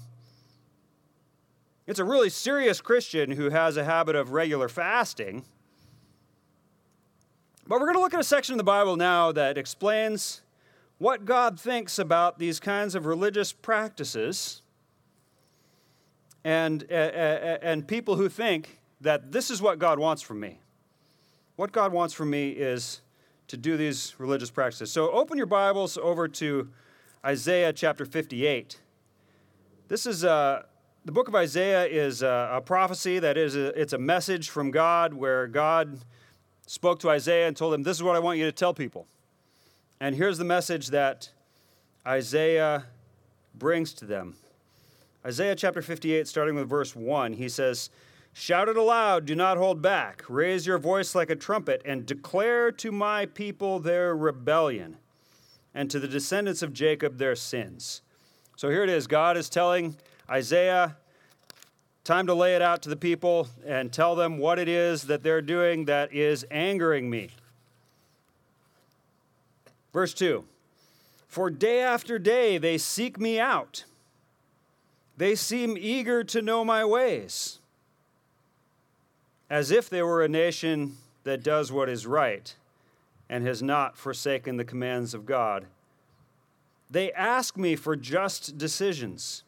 it's 1.86 1.98
a 1.98 2.04
really 2.04 2.30
serious 2.30 2.80
Christian 2.80 3.32
who 3.32 3.50
has 3.50 3.76
a 3.76 3.84
habit 3.84 4.16
of 4.16 4.30
regular 4.30 4.70
fasting. 4.70 5.44
But 7.66 7.80
we're 7.80 7.86
going 7.86 7.96
to 7.96 8.00
look 8.00 8.14
at 8.14 8.20
a 8.20 8.24
section 8.24 8.54
of 8.54 8.56
the 8.56 8.64
Bible 8.64 8.96
now 8.96 9.30
that 9.30 9.58
explains 9.58 10.40
what 10.96 11.26
God 11.26 11.60
thinks 11.60 11.98
about 11.98 12.38
these 12.38 12.58
kinds 12.58 12.94
of 12.94 13.04
religious 13.04 13.52
practices 13.52 14.62
and, 16.44 16.84
uh, 16.90 16.94
uh, 16.94 17.58
and 17.62 17.88
people 17.88 18.16
who 18.16 18.28
think 18.28 18.80
that 19.00 19.32
this 19.32 19.50
is 19.50 19.62
what 19.62 19.78
God 19.78 19.98
wants 19.98 20.22
from 20.22 20.40
me. 20.40 20.58
What 21.56 21.72
God 21.72 21.92
wants 21.92 22.12
from 22.14 22.30
me 22.30 22.50
is 22.50 23.00
to 23.48 23.56
do 23.56 23.76
these 23.76 24.14
religious 24.18 24.50
practices. 24.50 24.90
So 24.90 25.10
open 25.10 25.38
your 25.38 25.46
Bibles 25.46 25.96
over 25.96 26.28
to 26.28 26.68
Isaiah 27.24 27.72
chapter 27.72 28.04
58. 28.04 28.80
This 29.88 30.06
is 30.06 30.24
uh, 30.24 30.62
the 31.04 31.12
book 31.12 31.28
of 31.28 31.34
Isaiah 31.34 31.84
is 31.84 32.22
a, 32.22 32.50
a 32.54 32.60
prophecy 32.60 33.18
that 33.18 33.36
is 33.36 33.54
a, 33.54 33.78
it's 33.80 33.92
a 33.92 33.98
message 33.98 34.50
from 34.50 34.70
God 34.70 35.14
where 35.14 35.46
God 35.46 35.98
spoke 36.66 36.98
to 37.00 37.10
Isaiah 37.10 37.46
and 37.46 37.56
told 37.56 37.74
him, 37.74 37.82
"This 37.82 37.98
is 37.98 38.02
what 38.02 38.16
I 38.16 38.18
want 38.18 38.38
you 38.38 38.46
to 38.46 38.52
tell 38.52 38.72
people." 38.72 39.06
And 40.00 40.16
here's 40.16 40.38
the 40.38 40.44
message 40.44 40.88
that 40.88 41.30
Isaiah 42.06 42.86
brings 43.54 43.92
to 43.94 44.06
them. 44.06 44.36
Isaiah 45.26 45.56
chapter 45.56 45.80
58 45.80 46.28
starting 46.28 46.54
with 46.54 46.68
verse 46.68 46.94
1, 46.94 47.34
he 47.34 47.48
says, 47.48 47.90
Shout 48.34 48.68
it 48.68 48.76
aloud, 48.76 49.26
do 49.26 49.34
not 49.34 49.56
hold 49.56 49.80
back. 49.80 50.24
Raise 50.28 50.66
your 50.66 50.78
voice 50.78 51.14
like 51.14 51.30
a 51.30 51.36
trumpet, 51.36 51.80
and 51.84 52.04
declare 52.04 52.72
to 52.72 52.90
my 52.90 53.26
people 53.26 53.78
their 53.78 54.14
rebellion, 54.16 54.96
and 55.72 55.90
to 55.90 56.00
the 56.00 56.08
descendants 56.08 56.60
of 56.60 56.72
Jacob 56.72 57.16
their 57.16 57.36
sins. 57.36 58.02
So 58.56 58.68
here 58.68 58.82
it 58.82 58.90
is 58.90 59.06
God 59.06 59.36
is 59.36 59.48
telling 59.48 59.96
Isaiah, 60.28 60.96
time 62.02 62.26
to 62.26 62.34
lay 62.34 62.54
it 62.54 62.62
out 62.62 62.82
to 62.82 62.88
the 62.88 62.96
people 62.96 63.48
and 63.64 63.92
tell 63.92 64.14
them 64.14 64.38
what 64.38 64.58
it 64.58 64.68
is 64.68 65.04
that 65.04 65.22
they're 65.22 65.40
doing 65.40 65.86
that 65.86 66.12
is 66.12 66.44
angering 66.50 67.08
me. 67.08 67.30
Verse 69.92 70.12
2 70.12 70.44
For 71.28 71.50
day 71.50 71.80
after 71.80 72.18
day 72.18 72.58
they 72.58 72.78
seek 72.78 73.18
me 73.18 73.40
out, 73.40 73.84
they 75.16 75.34
seem 75.34 75.76
eager 75.78 76.24
to 76.24 76.42
know 76.42 76.64
my 76.64 76.84
ways 76.84 77.58
as 79.50 79.70
if 79.70 79.88
they 79.88 80.02
were 80.02 80.22
a 80.22 80.28
nation 80.28 80.96
that 81.24 81.42
does 81.42 81.70
what 81.70 81.88
is 81.88 82.06
right 82.06 82.56
and 83.28 83.46
has 83.46 83.62
not 83.62 83.96
forsaken 83.96 84.56
the 84.56 84.64
commands 84.64 85.14
of 85.14 85.26
God. 85.26 85.66
They 86.90 87.12
ask 87.12 87.56
me 87.56 87.76
for 87.76 87.96
just 87.96 88.58
decisions 88.58 89.42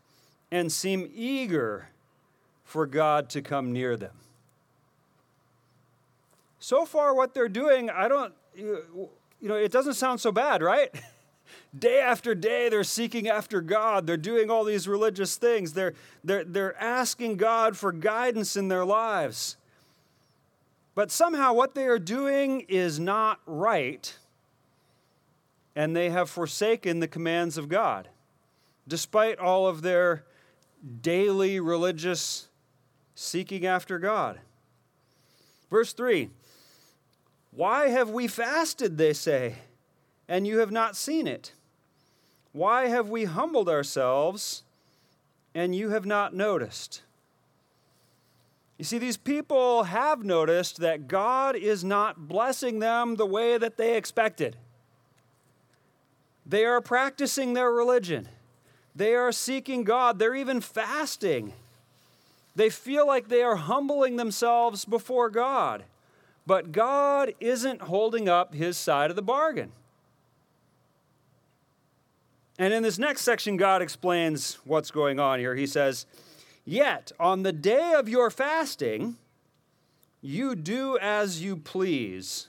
and 0.51 0.71
seem 0.71 1.11
eager 1.15 1.89
for 2.65 2.87
God 2.87 3.29
to 3.31 3.43
come 3.43 3.73
near 3.73 3.97
them. 3.97 4.15
So 6.59 6.85
far, 6.85 7.15
what 7.15 7.35
they're 7.35 7.49
doing, 7.49 7.91
I 7.91 8.09
don't, 8.09 8.33
you 8.57 9.09
know, 9.41 9.55
it 9.55 9.71
doesn't 9.71 9.95
sound 9.95 10.21
so 10.21 10.33
bad, 10.33 10.63
right? 10.63 10.95
day 11.79 12.01
after 12.01 12.35
day, 12.35 12.69
they're 12.69 12.85
seeking 12.85 13.29
after 13.29 13.61
God. 13.61 14.07
They're 14.07 14.17
doing 14.17 14.51
all 14.51 14.65
these 14.65 14.87
religious 14.87 15.37
things. 15.37 15.73
They're, 15.73 15.95
they're, 16.25 16.45
they're 16.45 16.81
asking 16.83 17.37
God 17.37 17.77
for 17.77 17.93
guidance 17.93 18.57
in 18.57 18.69
their 18.69 18.85
lives. 18.85 19.57
But 20.95 21.11
somehow 21.11 21.53
what 21.53 21.75
they 21.75 21.87
are 21.87 21.99
doing 21.99 22.63
is 22.69 22.99
not 22.99 23.41
right, 23.47 24.17
and 25.75 25.95
they 25.95 26.09
have 26.09 26.31
forsaken 26.31 27.01
the 27.01 27.09
commands 27.09 27.59
of 27.59 27.69
God, 27.69 28.09
despite 28.89 29.39
all 29.39 29.67
of 29.67 29.83
their 29.83 30.25
daily 31.03 31.61
religious 31.61 32.49
seeking 33.15 33.67
after 33.67 33.99
God. 33.99 34.41
Verse 35.71 35.93
3 35.93 36.31
Why 37.51 37.89
have 37.89 38.11
we 38.11 38.27
fasted, 38.27 38.97
they 38.97 39.13
say, 39.13 39.57
and 40.29 40.47
you 40.47 40.59
have 40.59 40.71
not 40.71 40.97
seen 40.97 41.27
it? 41.27 41.53
Why 42.53 42.87
have 42.87 43.09
we 43.09 43.25
humbled 43.25 43.69
ourselves, 43.69 44.63
and 45.55 45.75
you 45.75 45.91
have 45.91 46.07
not 46.07 46.35
noticed? 46.35 47.03
You 48.79 48.85
see, 48.85 48.99
these 48.99 49.17
people 49.17 49.85
have 49.85 50.25
noticed 50.25 50.79
that 50.79 51.09
God 51.09 51.57
is 51.57 51.83
not 51.83 52.29
blessing 52.29 52.79
them 52.79 53.17
the 53.17 53.27
way 53.27 53.57
that 53.57 53.77
they 53.77 53.97
expected. 53.97 54.57
They 56.45 56.65
are 56.65 56.81
practicing 56.81 57.55
their 57.55 57.71
religion, 57.71 58.29
they 58.95 59.15
are 59.15 59.33
seeking 59.33 59.85
God, 59.85 60.19
they're 60.19 60.35
even 60.35 60.61
fasting. 60.61 61.53
They 62.55 62.71
feel 62.71 63.07
like 63.07 63.29
they 63.29 63.43
are 63.43 63.57
humbling 63.57 64.17
themselves 64.17 64.87
before 64.87 65.29
God, 65.29 65.85
but 66.47 66.73
God 66.73 67.35
isn't 67.39 67.83
holding 67.83 68.31
up 68.31 68.55
his 68.55 68.79
side 68.79 69.11
of 69.11 69.17
the 69.17 69.21
bargain. 69.21 69.73
And 72.59 72.73
in 72.73 72.83
this 72.83 72.99
next 72.99 73.23
section, 73.23 73.57
God 73.57 73.83
explains 73.83 74.59
what's 74.65 74.91
going 74.91 75.21
on 75.21 75.39
here. 75.39 75.55
He 75.55 75.67
says, 75.67 76.07
Yet, 76.65 77.13
on 77.21 77.43
the 77.43 77.53
day 77.53 77.93
of 77.97 78.09
your 78.09 78.31
fasting, 78.31 79.17
you 80.21 80.55
do 80.57 80.99
as 80.99 81.43
you 81.43 81.57
please 81.57 82.49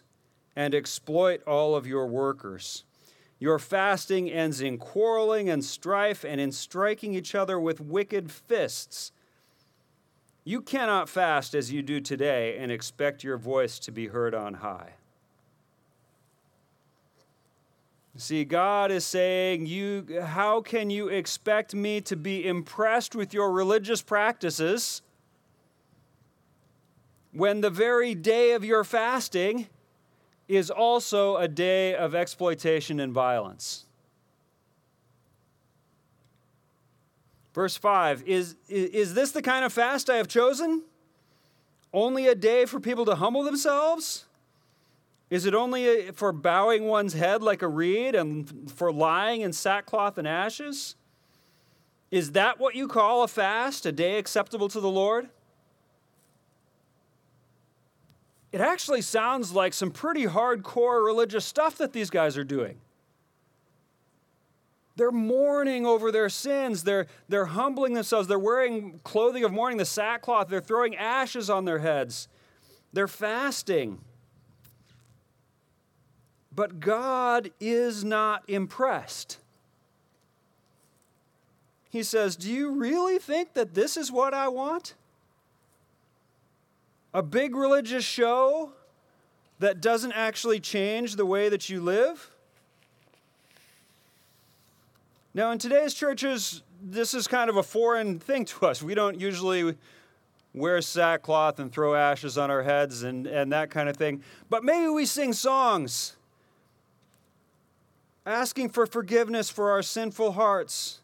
and 0.56 0.74
exploit 0.74 1.44
all 1.46 1.76
of 1.76 1.86
your 1.86 2.08
workers. 2.08 2.84
Your 3.40 3.60
fasting 3.60 4.32
ends 4.32 4.62
in 4.62 4.80
quarreling 4.80 5.50
and 5.50 5.64
strife 5.64 6.24
and 6.24 6.42
in 6.42 6.52
striking 6.52 7.14
each 7.14 7.36
other 7.36 7.60
with 7.60 7.80
wicked 7.80 8.32
fists. 8.32 9.12
You 10.44 10.62
cannot 10.62 11.10
fast 11.10 11.54
as 11.54 11.72
you 11.72 11.84
do 11.84 12.00
today 12.00 12.58
and 12.58 12.72
expect 12.72 13.24
your 13.24 13.38
voice 13.38 13.78
to 13.80 13.92
be 13.92 14.08
heard 14.08 14.34
on 14.34 14.56
high. 14.56 14.94
See, 18.20 18.46
God 18.46 18.92
is 18.92 19.06
saying, 19.06 19.68
you, 19.68 20.22
How 20.24 20.62
can 20.62 20.90
you 20.90 21.08
expect 21.08 21.76
me 21.76 22.02
to 22.02 22.16
be 22.16 22.48
impressed 22.48 23.16
with 23.16 23.32
your 23.32 23.52
religious 23.52 24.02
practices 24.02 25.04
when 27.32 27.62
the 27.62 27.70
very 27.70 28.16
day 28.16 28.54
of 28.54 28.66
your 28.66 28.84
fasting 28.84 29.68
is 30.48 30.72
also 30.72 31.38
a 31.38 31.48
day 31.48 31.96
of 31.96 32.16
exploitation 32.16 33.00
and 33.00 33.14
violence? 33.14 33.86
Verse 37.54 37.78
5 37.78 38.24
is, 38.28 38.56
is 38.68 39.14
this 39.14 39.32
the 39.32 39.44
kind 39.44 39.64
of 39.64 39.72
fast 39.72 40.10
I 40.10 40.18
have 40.18 40.28
chosen? 40.28 40.82
Only 41.94 42.28
a 42.28 42.36
day 42.36 42.66
for 42.66 42.80
people 42.80 43.06
to 43.06 43.16
humble 43.16 43.44
themselves? 43.44 44.27
Is 45.30 45.46
it 45.46 45.54
only 45.54 46.12
for 46.12 46.32
bowing 46.32 46.86
one's 46.86 47.14
head 47.14 47.44
like 47.44 47.62
a 47.62 47.68
reed 47.68 48.16
and 48.16 48.72
for 48.72 48.92
lying 48.92 49.42
in 49.42 49.52
sackcloth 49.52 50.18
and 50.18 50.28
ashes? 50.28 50.96
Is 52.12 52.32
that 52.32 52.60
what 52.60 52.76
you 52.76 52.88
call 52.88 53.24
a 53.24 53.28
fast, 53.28 53.86
a 53.86 53.92
day 53.92 54.18
acceptable 54.18 54.70
to 54.70 54.80
the 54.80 54.90
Lord? 54.90 55.30
It 58.54 58.62
actually 58.62 59.02
sounds 59.02 59.52
like 59.52 59.74
some 59.74 59.92
pretty 59.92 60.26
hardcore 60.26 61.06
religious 61.06 61.44
stuff 61.44 61.78
that 61.80 61.92
these 61.92 62.10
guys 62.10 62.38
are 62.38 62.46
doing. 62.46 62.80
They're 64.96 65.12
mourning 65.12 65.86
over 65.86 66.12
their 66.12 66.30
sins. 66.30 66.84
They're, 66.84 67.06
they're 67.28 67.46
humbling 67.46 67.94
themselves. 67.94 68.28
They're 68.28 68.40
wearing 68.40 69.00
clothing 69.04 69.44
of 69.44 69.52
mourning, 69.52 69.78
the 69.78 69.86
sackcloth. 69.86 70.48
They're 70.48 70.62
throwing 70.62 70.96
ashes 70.96 71.50
on 71.50 71.66
their 71.66 71.80
heads. 71.80 72.30
They're 72.94 73.08
fasting. 73.10 74.00
But 76.58 76.80
God 76.80 77.52
is 77.60 78.04
not 78.04 78.44
impressed. 78.48 79.38
He 81.92 82.02
says, 82.02 82.36
Do 82.36 82.52
you 82.52 82.72
really 82.72 83.20
think 83.20 83.54
that 83.54 83.76
this 83.76 83.96
is 83.96 84.12
what 84.12 84.34
I 84.34 84.48
want? 84.48 84.96
A 87.14 87.22
big 87.22 87.56
religious 87.56 88.04
show 88.04 88.72
that 89.60 89.82
doesn't 89.82 90.14
actually 90.14 90.60
change 90.60 91.16
the 91.16 91.28
way 91.28 91.48
that 91.48 91.70
you 91.70 91.80
live? 91.80 92.32
Now, 95.36 95.52
in 95.52 95.60
today's 95.60 95.94
churches, 95.94 96.64
this 96.82 97.14
is 97.14 97.28
kind 97.28 97.52
of 97.52 97.58
a 97.58 97.64
foreign 97.64 98.18
thing 98.18 98.46
to 98.46 98.66
us. 98.66 98.82
We 98.82 98.96
don't 98.96 99.22
usually 99.22 99.76
wear 100.56 100.82
sackcloth 100.82 101.60
and 101.60 101.72
throw 101.72 101.94
ashes 101.94 102.36
on 102.36 102.50
our 102.50 102.64
heads 102.64 103.04
and, 103.04 103.28
and 103.28 103.52
that 103.54 103.70
kind 103.70 103.88
of 103.88 103.96
thing. 103.96 104.24
But 104.50 104.64
maybe 104.64 104.88
we 104.88 105.06
sing 105.06 105.34
songs 105.34 106.17
asking 108.28 108.70
for 108.70 108.86
forgiveness 108.86 109.50
for 109.50 109.72
our 109.72 109.82
sinful 109.82 110.34
hearts 110.34 111.00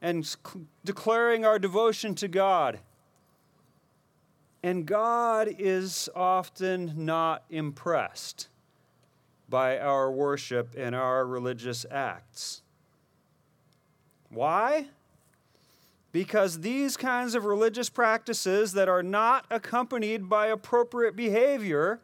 and 0.00 0.36
declaring 0.84 1.44
our 1.44 1.58
devotion 1.58 2.14
to 2.14 2.28
God. 2.28 2.78
And 4.62 4.86
God 4.86 5.54
is 5.58 6.08
often 6.14 6.92
not 7.04 7.44
impressed 7.50 8.48
by 9.48 9.78
our 9.78 10.12
worship 10.12 10.74
and 10.76 10.94
our 10.94 11.26
religious 11.26 11.84
acts. 11.90 12.62
Why? 14.28 14.86
Because 16.12 16.60
these 16.60 16.96
kinds 16.96 17.34
of 17.34 17.44
religious 17.44 17.88
practices 17.88 18.72
that 18.72 18.88
are 18.88 19.02
not 19.02 19.44
accompanied 19.50 20.28
by 20.28 20.46
appropriate 20.46 21.16
behavior 21.16 22.00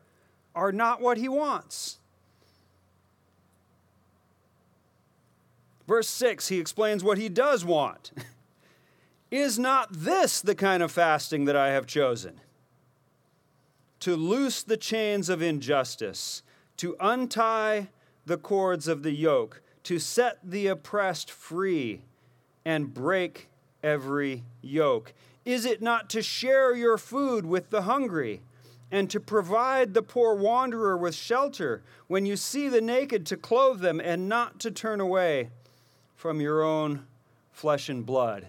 are 0.54 0.72
not 0.72 1.00
what 1.00 1.18
He 1.18 1.28
wants. 1.28 1.98
Verse 5.86 6.08
6, 6.08 6.48
he 6.48 6.58
explains 6.58 7.04
what 7.04 7.18
he 7.18 7.28
does 7.28 7.64
want. 7.64 8.12
Is 9.30 9.58
not 9.58 9.92
this 9.92 10.40
the 10.40 10.54
kind 10.54 10.82
of 10.82 10.90
fasting 10.90 11.44
that 11.44 11.56
I 11.56 11.68
have 11.68 11.86
chosen? 11.86 12.40
To 14.00 14.16
loose 14.16 14.62
the 14.62 14.76
chains 14.76 15.28
of 15.28 15.42
injustice, 15.42 16.42
to 16.78 16.96
untie 17.00 17.88
the 18.24 18.36
cords 18.36 18.88
of 18.88 19.02
the 19.02 19.12
yoke, 19.12 19.62
to 19.84 19.98
set 19.98 20.38
the 20.42 20.66
oppressed 20.66 21.30
free, 21.30 22.02
and 22.64 22.92
break 22.92 23.48
every 23.82 24.44
yoke? 24.62 25.12
Is 25.44 25.64
it 25.64 25.80
not 25.80 26.10
to 26.10 26.22
share 26.22 26.74
your 26.74 26.98
food 26.98 27.46
with 27.46 27.70
the 27.70 27.82
hungry? 27.82 28.42
and 28.90 29.10
to 29.10 29.18
provide 29.18 29.94
the 29.94 30.02
poor 30.02 30.32
wanderer 30.32 30.96
with 30.96 31.12
shelter, 31.12 31.82
when 32.06 32.24
you 32.24 32.36
see 32.36 32.68
the 32.68 32.80
naked, 32.80 33.26
to 33.26 33.36
clothe 33.36 33.80
them, 33.80 34.00
and 34.00 34.28
not 34.28 34.60
to 34.60 34.70
turn 34.70 35.00
away 35.00 35.50
from 36.16 36.40
your 36.40 36.62
own 36.62 37.06
flesh 37.52 37.88
and 37.88 38.04
blood. 38.04 38.46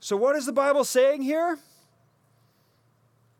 So, 0.00 0.16
what 0.16 0.36
is 0.36 0.46
the 0.46 0.52
Bible 0.52 0.84
saying 0.84 1.22
here? 1.22 1.58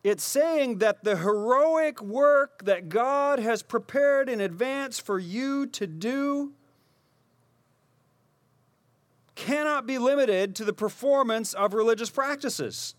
It's 0.04 0.24
saying 0.24 0.78
that 0.78 1.04
the 1.04 1.16
heroic 1.16 2.00
work 2.00 2.64
that 2.64 2.88
God 2.88 3.38
has 3.38 3.62
prepared 3.62 4.28
in 4.28 4.40
advance 4.40 4.98
for 4.98 5.18
you 5.18 5.66
to 5.66 5.86
do 5.86 6.52
cannot 9.34 9.86
be 9.86 9.98
limited 9.98 10.56
to 10.56 10.64
the 10.64 10.72
performance 10.72 11.52
of 11.52 11.74
religious 11.74 12.10
practices. 12.10 12.94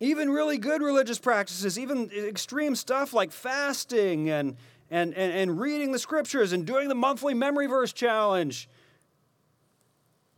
Even 0.00 0.30
really 0.30 0.58
good 0.58 0.82
religious 0.82 1.18
practices, 1.18 1.78
even 1.78 2.10
extreme 2.10 2.74
stuff 2.74 3.14
like 3.14 3.32
fasting 3.32 4.28
and, 4.28 4.56
and, 4.92 5.14
and, 5.14 5.32
and 5.32 5.58
reading 5.58 5.90
the 5.90 5.98
scriptures 5.98 6.52
and 6.52 6.66
doing 6.66 6.88
the 6.88 6.94
monthly 6.94 7.32
memory 7.32 7.66
verse 7.66 7.94
challenge. 7.94 8.68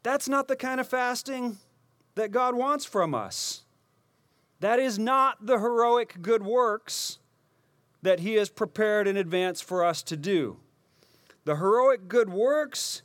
That's 0.05 0.29
not 0.29 0.47
the 0.47 0.55
kind 0.55 0.79
of 0.79 0.87
fasting 0.87 1.59
that 2.15 2.31
God 2.31 2.55
wants 2.55 2.85
from 2.85 3.17
us. 3.17 3.65
That 4.61 4.79
is 4.79 4.97
not 4.97 5.45
the 5.45 5.59
heroic 5.59 6.23
good 6.23 6.45
works 6.45 7.19
that 8.03 8.21
He 8.21 8.35
has 8.35 8.49
prepared 8.49 9.09
in 9.09 9.17
advance 9.17 9.61
for 9.61 9.85
us 9.85 10.05
to 10.05 10.17
do. 10.17 10.59
The 11.45 11.57
heroic 11.57 12.07
good 12.07 12.31
works 12.31 13.03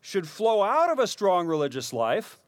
should 0.00 0.28
flow 0.28 0.62
out 0.62 0.88
of 0.88 1.00
a 1.00 1.08
strong 1.08 1.48
religious 1.48 1.92
life, 1.92 2.38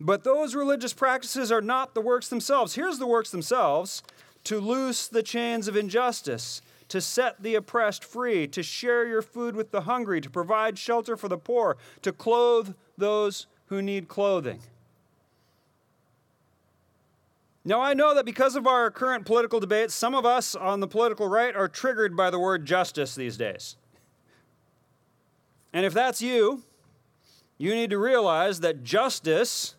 but 0.00 0.24
those 0.24 0.54
religious 0.54 0.94
practices 0.94 1.52
are 1.52 1.60
not 1.60 1.94
the 1.94 2.00
works 2.00 2.28
themselves. 2.28 2.74
Here's 2.74 2.98
the 2.98 3.06
works 3.06 3.30
themselves 3.30 4.02
to 4.44 4.60
loose 4.60 5.06
the 5.06 5.22
chains 5.22 5.68
of 5.68 5.76
injustice, 5.76 6.62
to 6.90 7.00
set 7.00 7.42
the 7.42 7.54
oppressed 7.54 8.04
free, 8.04 8.46
to 8.48 8.62
share 8.62 9.06
your 9.06 9.22
food 9.22 9.56
with 9.56 9.70
the 9.70 9.82
hungry, 9.82 10.20
to 10.20 10.28
provide 10.28 10.76
shelter 10.76 11.16
for 11.16 11.28
the 11.28 11.38
poor, 11.38 11.76
to 12.02 12.12
clothe 12.12 12.74
those 12.98 13.46
who 13.66 13.80
need 13.80 14.08
clothing. 14.08 14.60
Now, 17.64 17.80
I 17.80 17.94
know 17.94 18.14
that 18.14 18.24
because 18.24 18.56
of 18.56 18.66
our 18.66 18.90
current 18.90 19.24
political 19.24 19.60
debates, 19.60 19.94
some 19.94 20.14
of 20.14 20.26
us 20.26 20.54
on 20.54 20.80
the 20.80 20.88
political 20.88 21.28
right 21.28 21.54
are 21.54 21.68
triggered 21.68 22.16
by 22.16 22.30
the 22.30 22.38
word 22.38 22.66
justice 22.66 23.14
these 23.14 23.36
days. 23.36 23.76
And 25.72 25.86
if 25.86 25.94
that's 25.94 26.20
you, 26.20 26.64
you 27.56 27.74
need 27.74 27.90
to 27.90 27.98
realize 27.98 28.60
that 28.60 28.82
justice 28.82 29.76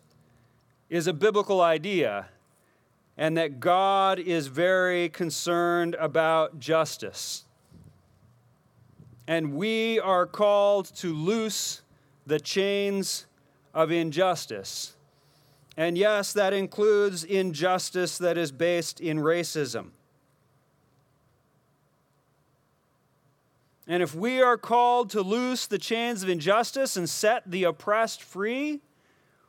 is 0.88 1.06
a 1.06 1.12
biblical 1.12 1.60
idea 1.60 2.28
and 3.16 3.36
that 3.36 3.60
God 3.60 4.18
is 4.18 4.46
very 4.46 5.08
concerned 5.08 5.94
about 5.96 6.58
justice. 6.58 7.44
And 9.26 9.54
we 9.54 10.00
are 10.00 10.26
called 10.26 10.86
to 10.96 11.14
loose 11.14 11.82
the 12.26 12.40
chains 12.40 13.26
of 13.74 13.90
injustice. 13.90 14.96
And 15.76 15.96
yes, 15.96 16.32
that 16.32 16.52
includes 16.52 17.24
injustice 17.24 18.18
that 18.18 18.36
is 18.36 18.52
based 18.52 19.00
in 19.00 19.18
racism. 19.18 19.90
And 23.86 24.02
if 24.02 24.14
we 24.14 24.40
are 24.40 24.56
called 24.56 25.10
to 25.10 25.22
loose 25.22 25.66
the 25.66 25.78
chains 25.78 26.22
of 26.22 26.28
injustice 26.28 26.96
and 26.96 27.08
set 27.08 27.50
the 27.50 27.64
oppressed 27.64 28.22
free, 28.22 28.80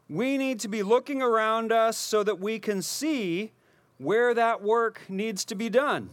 we 0.10 0.38
need 0.38 0.60
to 0.60 0.68
be 0.68 0.84
looking 0.84 1.22
around 1.22 1.72
us 1.72 1.98
so 1.98 2.24
that 2.24 2.40
we 2.40 2.60
can 2.60 2.82
see 2.82 3.52
where 3.98 4.34
that 4.34 4.62
work 4.62 5.02
needs 5.10 5.46
to 5.46 5.56
be 5.56 5.70
done. 5.70 6.10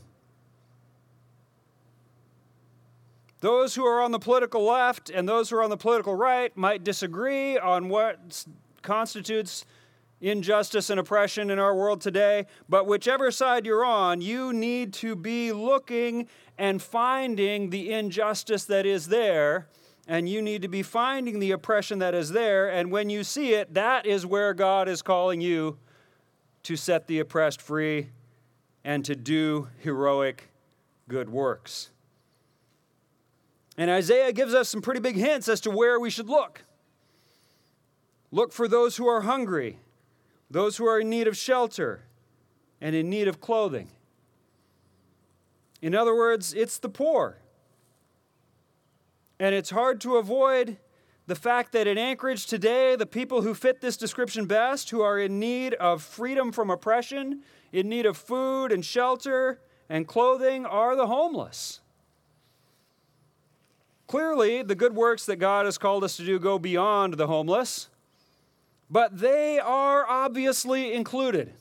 Those 3.40 3.74
who 3.74 3.87
are 3.87 4.03
on 4.03 4.12
the 4.12 4.18
political 4.18 4.64
left 4.64 5.11
and 5.11 5.29
those 5.29 5.48
who 5.48 5.57
are 5.57 5.62
on 5.62 5.70
the 5.70 5.76
political 5.76 6.14
right 6.14 6.55
might 6.57 6.85
disagree 6.85 7.59
on 7.59 7.88
what 7.88 8.44
constitutes 8.83 9.64
injustice 10.20 10.90
and 10.90 11.00
oppression 11.00 11.48
in 11.48 11.59
our 11.59 11.74
world 11.74 12.03
today, 12.03 12.46
but 12.68 12.87
whichever 12.87 13.31
side 13.31 13.64
you're 13.64 13.85
on, 13.85 14.20
you 14.20 14.53
need 14.53 14.92
to 14.92 15.16
be 15.16 15.50
looking 15.53 16.29
and 16.59 16.83
finding 16.83 17.70
the 17.70 17.90
injustice 17.90 18.64
that 18.66 18.85
is 18.85 19.09
there 19.09 19.66
and 20.07 20.29
you 20.29 20.43
need 20.43 20.63
to 20.63 20.69
be 20.69 20.83
finding 20.83 21.39
the 21.39 21.53
oppression 21.53 21.99
that 22.01 22.15
is 22.15 22.31
there. 22.31 22.69
And 22.69 22.91
when 22.91 23.11
you 23.11 23.23
see 23.25 23.55
it, 23.55 23.75
that 23.75 24.07
is 24.07 24.27
where 24.27 24.55
God 24.55 24.89
is 24.89 25.03
calling 25.03 25.41
you 25.41 25.79
to 26.65 26.77
set 26.77 27.07
the 27.07 27.21
oppressed 27.21 27.63
free 27.63 28.11
and 28.85 29.05
to 29.05 29.15
do 29.15 29.69
heroic 29.79 30.51
good 31.09 31.31
works. 31.31 31.91
And 33.77 33.91
Isaiah 33.91 34.33
gives 34.33 34.55
us 34.55 34.69
some 34.69 34.83
pretty 34.83 35.01
big 35.01 35.17
hints 35.17 35.49
as 35.49 35.61
to 35.63 35.71
where 35.71 35.99
we 35.99 36.11
should 36.11 36.29
look. 36.29 36.65
Look 38.31 38.53
for 38.53 38.69
those 38.69 38.97
who 38.97 39.09
are 39.09 39.23
hungry, 39.23 39.79
those 40.51 40.77
who 40.77 40.87
are 40.87 41.01
in 41.01 41.11
need 41.11 41.27
of 41.27 41.37
shelter, 41.37 42.03
and 42.81 42.95
in 42.95 43.11
need 43.11 43.29
of 43.29 43.41
clothing. 43.41 43.89
In 45.83 45.95
other 45.95 46.15
words, 46.15 46.53
it's 46.53 46.79
the 46.79 46.89
poor. 46.89 47.39
And 49.40 49.55
it's 49.55 49.70
hard 49.70 50.03
to 50.03 50.16
avoid 50.16 50.76
the 51.26 51.35
fact 51.35 51.72
that 51.72 51.87
in 51.87 51.96
Anchorage 51.96 52.46
today, 52.46 52.94
the 52.94 53.07
people 53.07 53.40
who 53.40 53.55
fit 53.55 53.81
this 53.81 53.96
description 53.96 54.44
best, 54.44 54.90
who 54.90 55.00
are 55.00 55.18
in 55.18 55.40
need 55.40 55.72
of 55.74 56.03
freedom 56.03 56.53
from 56.53 56.68
oppression, 56.68 57.40
in 57.72 57.88
need 57.88 58.05
of 58.05 58.18
food 58.18 58.70
and 58.70 58.85
shelter 58.85 59.59
and 59.88 60.07
clothing, 60.07 60.66
are 60.66 60.94
the 60.94 61.07
homeless. 61.07 61.81
Clearly, 64.09 64.62
the 64.62 64.74
good 64.74 64.94
works 64.94 65.24
that 65.24 65.37
God 65.37 65.64
has 65.64 65.79
called 65.79 66.05
us 66.05 66.18
to 66.18 66.24
do 66.24 66.38
go 66.38 66.59
beyond 66.59 67.14
the 67.14 67.26
homeless, 67.26 67.88
but 68.90 69.20
they 69.20 69.59
are 69.59 70.05
obviously 70.07 70.92
included. 70.92 71.55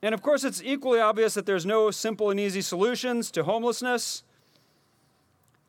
And 0.00 0.14
of 0.14 0.22
course, 0.22 0.44
it's 0.44 0.62
equally 0.62 1.00
obvious 1.00 1.34
that 1.34 1.44
there's 1.44 1.66
no 1.66 1.90
simple 1.90 2.30
and 2.30 2.38
easy 2.38 2.60
solutions 2.60 3.32
to 3.32 3.42
homelessness. 3.42 4.22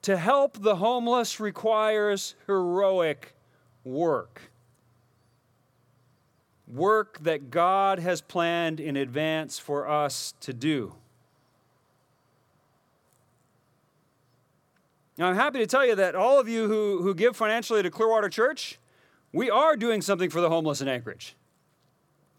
To 0.04 0.18
help 0.18 0.62
the 0.62 0.78
homeless 0.78 1.40
requires 1.40 2.36
heroic 2.48 3.36
work. 3.84 4.52
Work 6.68 7.20
that 7.24 7.52
God 7.52 8.00
has 8.00 8.22
planned 8.22 8.80
in 8.80 8.96
advance 8.96 9.60
for 9.60 9.88
us 9.88 10.34
to 10.42 10.54
do. 10.54 10.94
Now, 15.18 15.28
I'm 15.28 15.36
happy 15.36 15.60
to 15.60 15.68
tell 15.68 15.86
you 15.86 15.96
that 15.96 16.16
all 16.16 16.40
of 16.40 16.48
you 16.48 16.70
who, 16.70 17.02
who 17.02 17.14
give 17.14 17.36
financially 17.36 17.84
to 17.84 17.92
Clearwater 17.92 18.30
Church, 18.30 18.80
we 19.34 19.50
are 19.50 19.76
doing 19.76 20.02
something 20.02 20.30
for 20.30 20.40
the 20.40 20.48
homeless 20.48 20.80
in 20.80 20.88
Anchorage. 20.88 21.36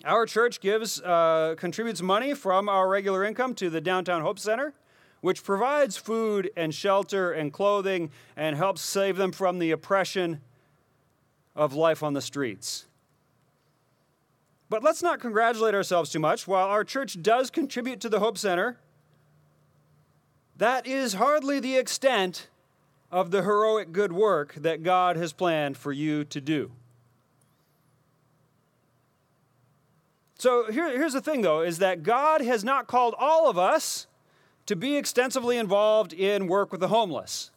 Our 0.07 0.25
church 0.25 0.61
gives, 0.61 0.99
uh, 1.03 1.57
contributes 1.59 2.01
money 2.01 2.33
from 2.33 2.70
our 2.70 2.88
regular 2.88 3.23
income 3.23 3.55
to 3.57 3.68
the 3.68 3.83
Downtown 3.83 4.23
Hope 4.23 4.38
Center, 4.38 4.73
which 5.21 5.45
provides 5.45 5.97
food 5.97 6.51
and 6.57 6.75
shelter 6.75 7.33
and 7.33 7.53
clothing 7.53 8.11
and 8.37 8.57
helps 8.57 8.81
save 8.81 9.17
them 9.17 9.33
from 9.33 9.59
the 9.59 9.71
oppression 9.71 10.41
of 11.55 11.75
life 11.75 12.03
on 12.03 12.15
the 12.15 12.23
streets. 12.23 12.87
But 14.69 14.85
let's 14.85 15.03
not 15.03 15.21
congratulate 15.21 15.75
ourselves 15.75 16.11
too 16.11 16.21
much. 16.21 16.47
While 16.47 16.69
our 16.69 16.85
church 16.85 17.21
does 17.21 17.51
contribute 17.51 18.01
to 18.01 18.09
the 18.09 18.21
Hope 18.21 18.39
Center, 18.39 18.79
that 20.57 20.87
is 20.87 21.15
hardly 21.15 21.59
the 21.59 21.77
extent 21.77 22.49
of 23.11 23.33
the 23.33 23.43
heroic 23.43 23.93
good 23.93 24.13
work 24.13 24.55
that 24.55 24.83
God 24.83 25.17
has 25.17 25.33
planned 25.33 25.77
for 25.77 25.93
you 25.93 26.25
to 26.25 26.41
do. 26.41 26.71
So 30.39 30.71
here, 30.71 30.89
here's 30.97 31.13
the 31.13 31.21
thing, 31.21 31.43
though, 31.43 31.61
is 31.61 31.79
that 31.79 32.03
God 32.03 32.41
has 32.41 32.65
not 32.65 32.87
called 32.87 33.15
all 33.19 33.51
of 33.51 33.59
us 33.59 34.07
to 34.66 34.77
be 34.77 34.96
extensively 34.96 35.57
involved 35.57 36.12
in 36.12 36.46
work 36.46 36.70
with 36.70 36.81
the 36.81 36.88
homeless. 36.88 37.51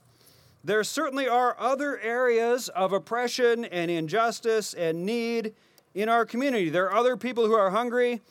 There 0.64 0.84
certainly 0.84 1.28
are 1.28 1.56
other 1.60 2.00
areas 2.00 2.70
of 2.70 2.94
oppression 2.94 3.66
and 3.66 3.92
injustice 3.92 4.74
and 4.74 5.06
need 5.06 5.54
in 5.94 6.10
our 6.10 6.26
community. 6.26 6.70
There 6.70 6.86
are 6.86 6.96
other 6.96 7.18
people 7.18 7.46
who 7.46 7.54
are 7.54 7.70
hungry 7.70 8.22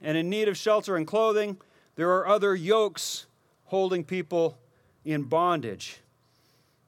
and 0.00 0.16
in 0.16 0.30
need 0.30 0.48
of 0.48 0.56
shelter 0.56 0.96
and 0.96 1.06
clothing. 1.06 1.58
There 1.96 2.10
are 2.10 2.26
other 2.26 2.54
yokes 2.54 3.26
holding 3.66 4.04
people 4.04 4.58
in 5.04 5.24
bondage. 5.24 6.00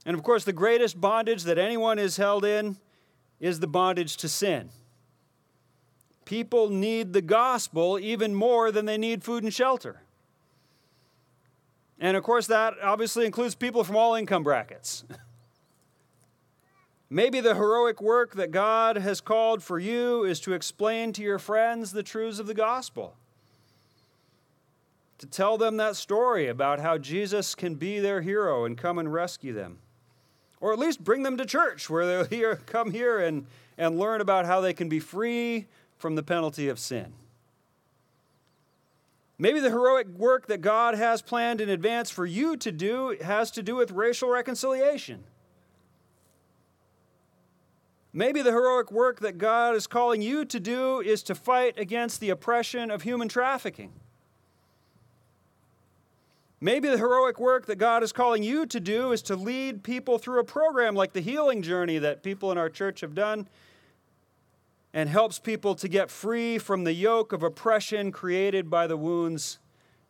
And 0.07 0.17
of 0.17 0.23
course, 0.23 0.45
the 0.45 0.53
greatest 0.53 1.01
bondage 1.01 1.45
that 1.45 1.59
anyone 1.59 1.99
is 1.99 2.17
held 2.17 2.45
in 2.45 2.77
is 3.41 3.61
the 3.61 3.67
bondage 3.67 4.17
to 4.19 4.29
sin. 4.29 4.71
People 6.25 6.71
need 6.71 7.13
the 7.13 7.23
gospel 7.23 7.99
even 7.99 8.35
more 8.35 8.73
than 8.73 8.87
they 8.87 8.97
need 8.97 9.23
food 9.23 9.45
and 9.45 9.53
shelter. 9.53 10.01
And 11.99 12.17
of 12.17 12.23
course, 12.23 12.47
that 12.49 12.75
obviously 12.83 13.27
includes 13.27 13.55
people 13.55 13.85
from 13.85 13.97
all 13.97 14.15
income 14.15 14.43
brackets. 14.43 15.05
Maybe 17.11 17.41
the 17.41 17.55
heroic 17.55 18.01
work 18.01 18.35
that 18.35 18.51
God 18.51 18.97
has 18.97 19.21
called 19.21 19.63
for 19.63 19.79
you 19.79 20.25
is 20.25 20.41
to 20.41 20.53
explain 20.53 21.13
to 21.13 21.23
your 21.23 21.39
friends 21.39 21.93
the 21.93 22.03
truths 22.03 22.39
of 22.39 22.47
the 22.47 22.55
gospel. 22.55 23.17
To 25.19 25.27
tell 25.27 25.57
them 25.57 25.77
that 25.77 25.97
story 25.97 26.49
about 26.49 26.81
how 26.81 26.99
Jesus 26.99 27.55
can 27.55 27.77
be 27.77 28.01
their 28.01 28.23
hero 28.23 28.65
and 28.65 28.77
come 28.77 28.99
and 28.99 29.13
rescue 29.13 29.53
them. 29.53 29.79
Or 30.61 30.73
at 30.73 30.79
least 30.79 31.05
bring 31.05 31.23
them 31.23 31.37
to 31.37 31.47
church 31.47 31.89
where 31.89 32.07
they'll 32.07 32.25
hear, 32.39 32.57
come 32.57 32.91
here 32.91 33.21
and, 33.21 33.47
and 33.79 33.99
learn 33.99 34.21
about 34.21 34.47
how 34.47 34.61
they 34.61 34.73
can 34.73 34.89
be 34.89 34.99
free 34.99 35.67
from 35.99 36.17
the 36.17 36.23
penalty 36.23 36.69
of 36.69 36.79
sin. 36.79 37.13
Maybe 39.39 39.59
the 39.59 39.71
heroic 39.71 40.07
work 40.09 40.47
that 40.47 40.61
God 40.61 40.95
has 40.95 41.21
planned 41.21 41.61
in 41.61 41.69
advance 41.69 42.09
for 42.09 42.25
you 42.25 42.57
to 42.59 42.71
do 42.71 43.17
has 43.21 43.51
to 43.53 43.63
do 43.63 43.75
with 43.75 43.91
racial 43.91 44.29
reconciliation. 44.29 45.25
Maybe 48.13 48.43
the 48.43 48.53
heroic 48.53 48.93
work 48.93 49.19
that 49.21 49.39
God 49.39 49.75
is 49.75 49.89
calling 49.89 50.23
you 50.23 50.45
to 50.45 50.61
do 50.61 51.01
is 51.01 51.25
to 51.25 51.35
fight 51.35 51.77
against 51.77 52.21
the 52.21 52.31
oppression 52.31 52.93
of 52.93 53.03
human 53.03 53.29
trafficking. 53.29 53.93
Maybe 56.61 56.89
the 56.89 56.97
heroic 56.97 57.41
work 57.41 57.67
that 57.67 57.77
God 57.77 58.05
is 58.05 58.13
calling 58.13 58.45
you 58.45 58.67
to 58.67 58.79
do 58.79 59.11
is 59.11 59.21
to 59.23 59.35
lead 59.35 59.83
people 59.83 60.17
through 60.17 60.39
a 60.39 60.45
program 60.45 60.95
like 60.95 61.13
the 61.13 61.21
healing 61.21 61.61
journey 61.61 61.99
that 61.99 62.23
people 62.23 62.53
in 62.53 62.57
our 62.57 62.71
church 62.71 63.01
have 63.01 63.17
done 63.17 63.49
and 64.95 65.09
helps 65.09 65.41
people 65.41 65.75
to 65.75 65.89
get 65.89 66.09
free 66.09 66.57
from 66.57 66.85
the 66.85 66.93
yoke 66.93 67.33
of 67.33 67.43
oppression 67.43 68.13
created 68.13 68.71
by 68.71 68.87
the 68.87 68.97
wounds 68.97 69.59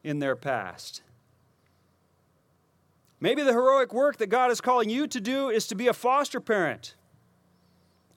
in 0.05 0.19
their 0.19 0.37
past. 0.37 1.01
Maybe 3.19 3.43
the 3.43 3.55
heroic 3.55 3.95
work 3.95 4.19
that 4.19 4.27
God 4.27 4.51
is 4.51 4.61
calling 4.61 4.91
you 4.91 5.07
to 5.07 5.21
do 5.23 5.49
is 5.49 5.67
to 5.69 5.75
be 5.75 5.89
a 5.89 5.95
foster 5.95 6.39
parent 6.39 6.95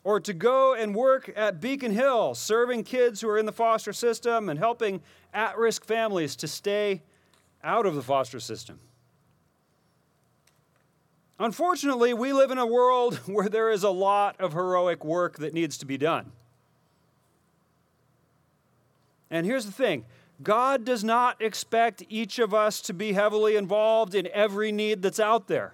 or 0.03 0.19
to 0.19 0.33
go 0.33 0.73
and 0.73 0.93
work 0.93 1.31
at 1.37 1.61
Beacon 1.61 1.93
Hill, 1.93 2.35
serving 2.35 2.83
kids 2.83 3.21
who 3.21 3.29
are 3.29 3.37
in 3.37 3.45
the 3.45 3.53
foster 3.53 3.93
system 3.93 4.49
and 4.49 4.59
helping 4.59 5.01
at 5.33 5.57
risk 5.57 5.85
families 5.85 6.35
to 6.37 6.49
stay 6.49 7.01
out 7.63 7.85
of 7.85 7.95
the 7.95 8.01
foster 8.01 8.41
system. 8.41 8.79
Unfortunately, 11.39 12.13
we 12.13 12.33
live 12.33 12.51
in 12.51 12.57
a 12.57 12.65
world 12.65 13.15
where 13.25 13.47
there 13.47 13.69
is 13.71 13.83
a 13.83 13.89
lot 13.89 14.35
of 14.41 14.51
heroic 14.51 15.05
work 15.05 15.37
that 15.37 15.53
needs 15.53 15.77
to 15.77 15.85
be 15.85 15.97
done. 15.97 16.33
And 19.29 19.45
here's 19.45 19.65
the 19.65 19.71
thing 19.71 20.05
God 20.41 20.85
does 20.85 21.03
not 21.03 21.41
expect 21.41 22.03
each 22.09 22.39
of 22.39 22.53
us 22.53 22.81
to 22.81 22.93
be 22.93 23.13
heavily 23.13 23.55
involved 23.55 24.13
in 24.13 24.27
every 24.33 24.71
need 24.71 25.01
that's 25.01 25.19
out 25.19 25.47
there. 25.47 25.73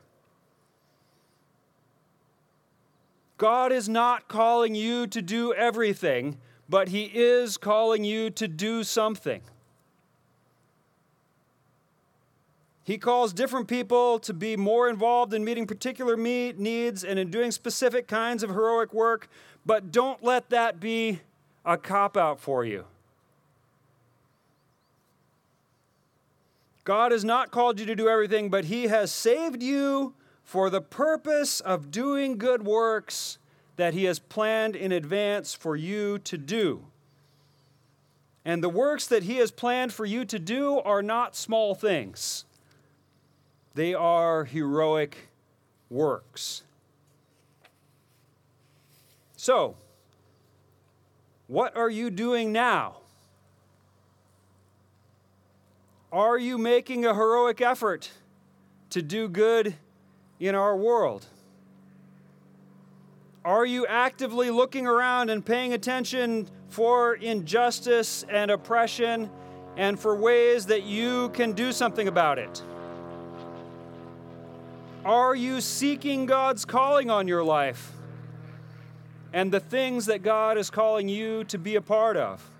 God 3.37 3.71
is 3.71 3.89
not 3.89 4.27
calling 4.27 4.73
you 4.73 5.05
to 5.07 5.21
do 5.21 5.53
everything, 5.53 6.37
but 6.69 6.89
He 6.89 7.11
is 7.13 7.57
calling 7.57 8.03
you 8.03 8.29
to 8.31 8.47
do 8.47 8.83
something. 8.83 9.41
He 12.85 12.97
calls 12.97 13.31
different 13.33 13.67
people 13.67 14.19
to 14.19 14.33
be 14.33 14.57
more 14.57 14.89
involved 14.89 15.33
in 15.33 15.43
meeting 15.43 15.65
particular 15.65 16.17
needs 16.17 17.03
and 17.03 17.17
in 17.17 17.31
doing 17.31 17.51
specific 17.51 18.07
kinds 18.07 18.43
of 18.43 18.49
heroic 18.49 18.93
work, 18.93 19.29
but 19.65 19.91
don't 19.91 20.21
let 20.23 20.49
that 20.49 20.79
be 20.79 21.21
a 21.65 21.77
cop 21.77 22.17
out 22.17 22.41
for 22.41 22.65
you. 22.65 22.85
God 26.83 27.11
has 27.11 27.23
not 27.23 27.51
called 27.51 27.79
you 27.79 27.85
to 27.85 27.95
do 27.95 28.09
everything, 28.09 28.49
but 28.49 28.65
He 28.65 28.87
has 28.87 29.11
saved 29.11 29.63
you 29.63 30.13
for 30.43 30.69
the 30.69 30.81
purpose 30.81 31.61
of 31.61 31.91
doing 31.91 32.37
good 32.37 32.65
works 32.65 33.37
that 33.77 33.93
He 33.93 34.03
has 34.05 34.19
planned 34.19 34.75
in 34.75 34.91
advance 34.91 35.53
for 35.53 35.75
you 35.75 36.19
to 36.19 36.37
do. 36.37 36.85
And 38.45 38.61
the 38.61 38.69
works 38.69 39.07
that 39.07 39.23
He 39.23 39.37
has 39.37 39.51
planned 39.51 39.93
for 39.93 40.05
you 40.05 40.25
to 40.25 40.37
do 40.37 40.79
are 40.79 41.01
not 41.01 41.35
small 41.35 41.73
things, 41.73 42.45
they 43.75 43.93
are 43.93 44.43
heroic 44.43 45.29
works. 45.89 46.63
So, 49.37 49.75
what 51.47 51.75
are 51.75 51.89
you 51.89 52.09
doing 52.09 52.51
now? 52.51 53.02
Are 56.13 56.37
you 56.37 56.59
making 56.59 57.07
a 57.07 57.15
heroic 57.15 57.59
effort 57.59 58.11
to 58.91 59.01
do 59.01 59.27
good 59.27 59.73
in 60.39 60.53
our 60.53 60.77
world? 60.77 61.25
Are 63.43 63.65
you 63.65 63.87
actively 63.87 64.51
looking 64.51 64.85
around 64.85 65.31
and 65.31 65.43
paying 65.43 65.73
attention 65.73 66.47
for 66.69 67.15
injustice 67.15 68.27
and 68.29 68.51
oppression 68.51 69.27
and 69.75 69.99
for 69.99 70.15
ways 70.15 70.67
that 70.67 70.83
you 70.83 71.29
can 71.29 71.53
do 71.53 71.71
something 71.71 72.07
about 72.07 72.37
it? 72.37 72.61
Are 75.03 75.33
you 75.33 75.61
seeking 75.61 76.27
God's 76.27 76.63
calling 76.63 77.09
on 77.09 77.27
your 77.27 77.43
life 77.43 77.91
and 79.33 79.51
the 79.51 79.59
things 79.59 80.05
that 80.05 80.21
God 80.21 80.59
is 80.59 80.69
calling 80.69 81.09
you 81.09 81.43
to 81.45 81.57
be 81.57 81.75
a 81.75 81.81
part 81.81 82.17
of? 82.17 82.52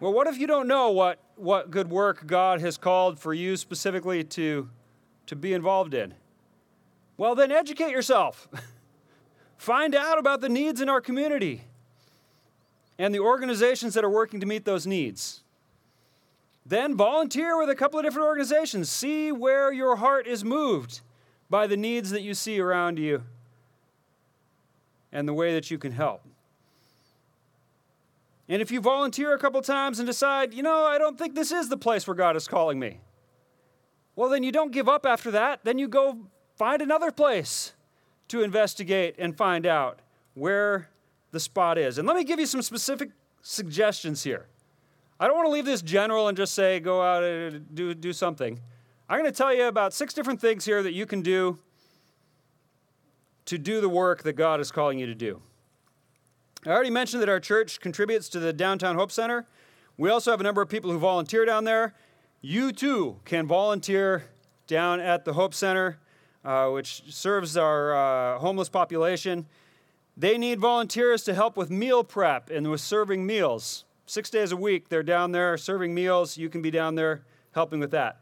Well, 0.00 0.14
what 0.14 0.26
if 0.26 0.38
you 0.38 0.46
don't 0.46 0.66
know 0.66 0.90
what, 0.90 1.18
what 1.36 1.70
good 1.70 1.90
work 1.90 2.26
God 2.26 2.62
has 2.62 2.78
called 2.78 3.18
for 3.18 3.34
you 3.34 3.58
specifically 3.58 4.24
to, 4.24 4.70
to 5.26 5.36
be 5.36 5.52
involved 5.52 5.92
in? 5.92 6.14
Well, 7.18 7.34
then 7.34 7.52
educate 7.52 7.90
yourself. 7.90 8.48
Find 9.58 9.94
out 9.94 10.18
about 10.18 10.40
the 10.40 10.48
needs 10.48 10.80
in 10.80 10.88
our 10.88 11.02
community 11.02 11.64
and 12.98 13.14
the 13.14 13.20
organizations 13.20 13.92
that 13.92 14.02
are 14.02 14.10
working 14.10 14.40
to 14.40 14.46
meet 14.46 14.64
those 14.64 14.86
needs. 14.86 15.42
Then 16.64 16.96
volunteer 16.96 17.58
with 17.58 17.68
a 17.68 17.74
couple 17.74 17.98
of 17.98 18.04
different 18.06 18.26
organizations. 18.26 18.90
See 18.90 19.32
where 19.32 19.70
your 19.70 19.96
heart 19.96 20.26
is 20.26 20.42
moved 20.42 21.02
by 21.50 21.66
the 21.66 21.76
needs 21.76 22.08
that 22.10 22.22
you 22.22 22.32
see 22.32 22.58
around 22.58 22.98
you 22.98 23.22
and 25.12 25.28
the 25.28 25.34
way 25.34 25.52
that 25.52 25.70
you 25.70 25.76
can 25.76 25.92
help. 25.92 26.22
And 28.50 28.60
if 28.60 28.72
you 28.72 28.80
volunteer 28.80 29.32
a 29.32 29.38
couple 29.38 29.62
times 29.62 30.00
and 30.00 30.08
decide, 30.08 30.52
you 30.52 30.64
know, 30.64 30.84
I 30.84 30.98
don't 30.98 31.16
think 31.16 31.36
this 31.36 31.52
is 31.52 31.68
the 31.68 31.76
place 31.76 32.08
where 32.08 32.16
God 32.16 32.34
is 32.34 32.48
calling 32.48 32.80
me, 32.80 32.98
well, 34.16 34.28
then 34.28 34.42
you 34.42 34.50
don't 34.50 34.72
give 34.72 34.88
up 34.88 35.06
after 35.06 35.30
that. 35.30 35.60
Then 35.62 35.78
you 35.78 35.86
go 35.86 36.18
find 36.56 36.82
another 36.82 37.12
place 37.12 37.74
to 38.26 38.42
investigate 38.42 39.14
and 39.18 39.36
find 39.36 39.66
out 39.66 40.00
where 40.34 40.90
the 41.30 41.38
spot 41.38 41.78
is. 41.78 41.96
And 41.96 42.08
let 42.08 42.16
me 42.16 42.24
give 42.24 42.40
you 42.40 42.46
some 42.46 42.60
specific 42.60 43.10
suggestions 43.40 44.24
here. 44.24 44.48
I 45.20 45.28
don't 45.28 45.36
want 45.36 45.46
to 45.46 45.52
leave 45.52 45.64
this 45.64 45.80
general 45.80 46.26
and 46.26 46.36
just 46.36 46.52
say 46.52 46.80
go 46.80 47.02
out 47.02 47.22
and 47.22 47.72
do, 47.72 47.94
do 47.94 48.12
something. 48.12 48.58
I'm 49.08 49.20
going 49.20 49.30
to 49.30 49.36
tell 49.36 49.54
you 49.54 49.68
about 49.68 49.94
six 49.94 50.12
different 50.12 50.40
things 50.40 50.64
here 50.64 50.82
that 50.82 50.92
you 50.92 51.06
can 51.06 51.22
do 51.22 51.56
to 53.44 53.58
do 53.58 53.80
the 53.80 53.88
work 53.88 54.24
that 54.24 54.32
God 54.32 54.58
is 54.58 54.72
calling 54.72 54.98
you 54.98 55.06
to 55.06 55.14
do. 55.14 55.40
I 56.66 56.70
already 56.70 56.90
mentioned 56.90 57.22
that 57.22 57.28
our 57.28 57.40
church 57.40 57.80
contributes 57.80 58.28
to 58.30 58.38
the 58.38 58.52
Downtown 58.52 58.96
Hope 58.96 59.10
Center. 59.10 59.46
We 59.96 60.10
also 60.10 60.30
have 60.30 60.40
a 60.40 60.44
number 60.44 60.62
of 60.62 60.68
people 60.68 60.90
who 60.90 60.98
volunteer 60.98 61.44
down 61.44 61.64
there. 61.64 61.94
You 62.40 62.72
too 62.72 63.20
can 63.24 63.46
volunteer 63.46 64.24
down 64.66 65.00
at 65.00 65.24
the 65.24 65.32
Hope 65.32 65.54
Center 65.54 65.98
uh, 66.44 66.68
which 66.68 67.02
serves 67.12 67.56
our 67.56 67.94
uh, 67.94 68.38
homeless 68.38 68.68
population. 68.68 69.46
They 70.16 70.38
need 70.38 70.58
volunteers 70.58 71.22
to 71.24 71.34
help 71.34 71.56
with 71.56 71.70
meal 71.70 72.04
prep 72.04 72.50
and 72.50 72.70
with 72.70 72.80
serving 72.80 73.26
meals. 73.26 73.84
Six 74.06 74.30
days 74.30 74.52
a 74.52 74.56
week, 74.56 74.88
they're 74.88 75.02
down 75.02 75.32
there 75.32 75.56
serving 75.56 75.94
meals. 75.94 76.36
You 76.36 76.48
can 76.48 76.62
be 76.62 76.70
down 76.70 76.94
there 76.94 77.22
helping 77.52 77.80
with 77.80 77.90
that. 77.92 78.20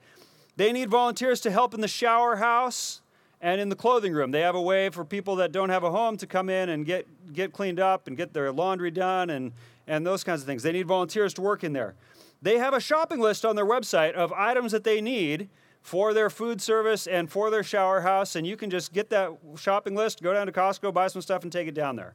They 0.56 0.72
need 0.72 0.90
volunteers 0.90 1.40
to 1.42 1.50
help 1.50 1.74
in 1.74 1.80
the 1.80 1.88
shower 1.88 2.36
house 2.36 3.00
and 3.40 3.60
in 3.60 3.68
the 3.68 3.76
clothing 3.76 4.12
room. 4.12 4.30
They 4.30 4.40
have 4.40 4.54
a 4.54 4.60
way 4.60 4.90
for 4.90 5.04
people 5.04 5.36
that 5.36 5.52
don't 5.52 5.68
have 5.68 5.84
a 5.84 5.90
home 5.90 6.16
to 6.18 6.26
come 6.26 6.48
in 6.48 6.68
and 6.68 6.84
get, 6.84 7.06
get 7.32 7.52
cleaned 7.52 7.80
up 7.80 8.06
and 8.06 8.16
get 8.16 8.32
their 8.32 8.52
laundry 8.52 8.90
done 8.90 9.30
and, 9.30 9.52
and 9.86 10.06
those 10.06 10.24
kinds 10.24 10.40
of 10.40 10.46
things. 10.46 10.62
They 10.62 10.72
need 10.72 10.86
volunteers 10.86 11.34
to 11.34 11.42
work 11.42 11.62
in 11.62 11.72
there. 11.72 11.94
They 12.42 12.58
have 12.58 12.74
a 12.74 12.80
shopping 12.80 13.20
list 13.20 13.44
on 13.44 13.56
their 13.56 13.66
website 13.66 14.12
of 14.12 14.32
items 14.32 14.72
that 14.72 14.84
they 14.84 15.00
need 15.00 15.48
for 15.82 16.12
their 16.12 16.28
food 16.28 16.60
service 16.60 17.06
and 17.06 17.30
for 17.30 17.50
their 17.50 17.62
shower 17.62 18.02
house, 18.02 18.36
and 18.36 18.46
you 18.46 18.56
can 18.56 18.68
just 18.68 18.92
get 18.92 19.10
that 19.10 19.32
shopping 19.56 19.94
list, 19.94 20.22
go 20.22 20.32
down 20.32 20.46
to 20.46 20.52
Costco, 20.52 20.92
buy 20.92 21.08
some 21.08 21.22
stuff, 21.22 21.42
and 21.42 21.52
take 21.52 21.66
it 21.66 21.74
down 21.74 21.96
there. 21.96 22.14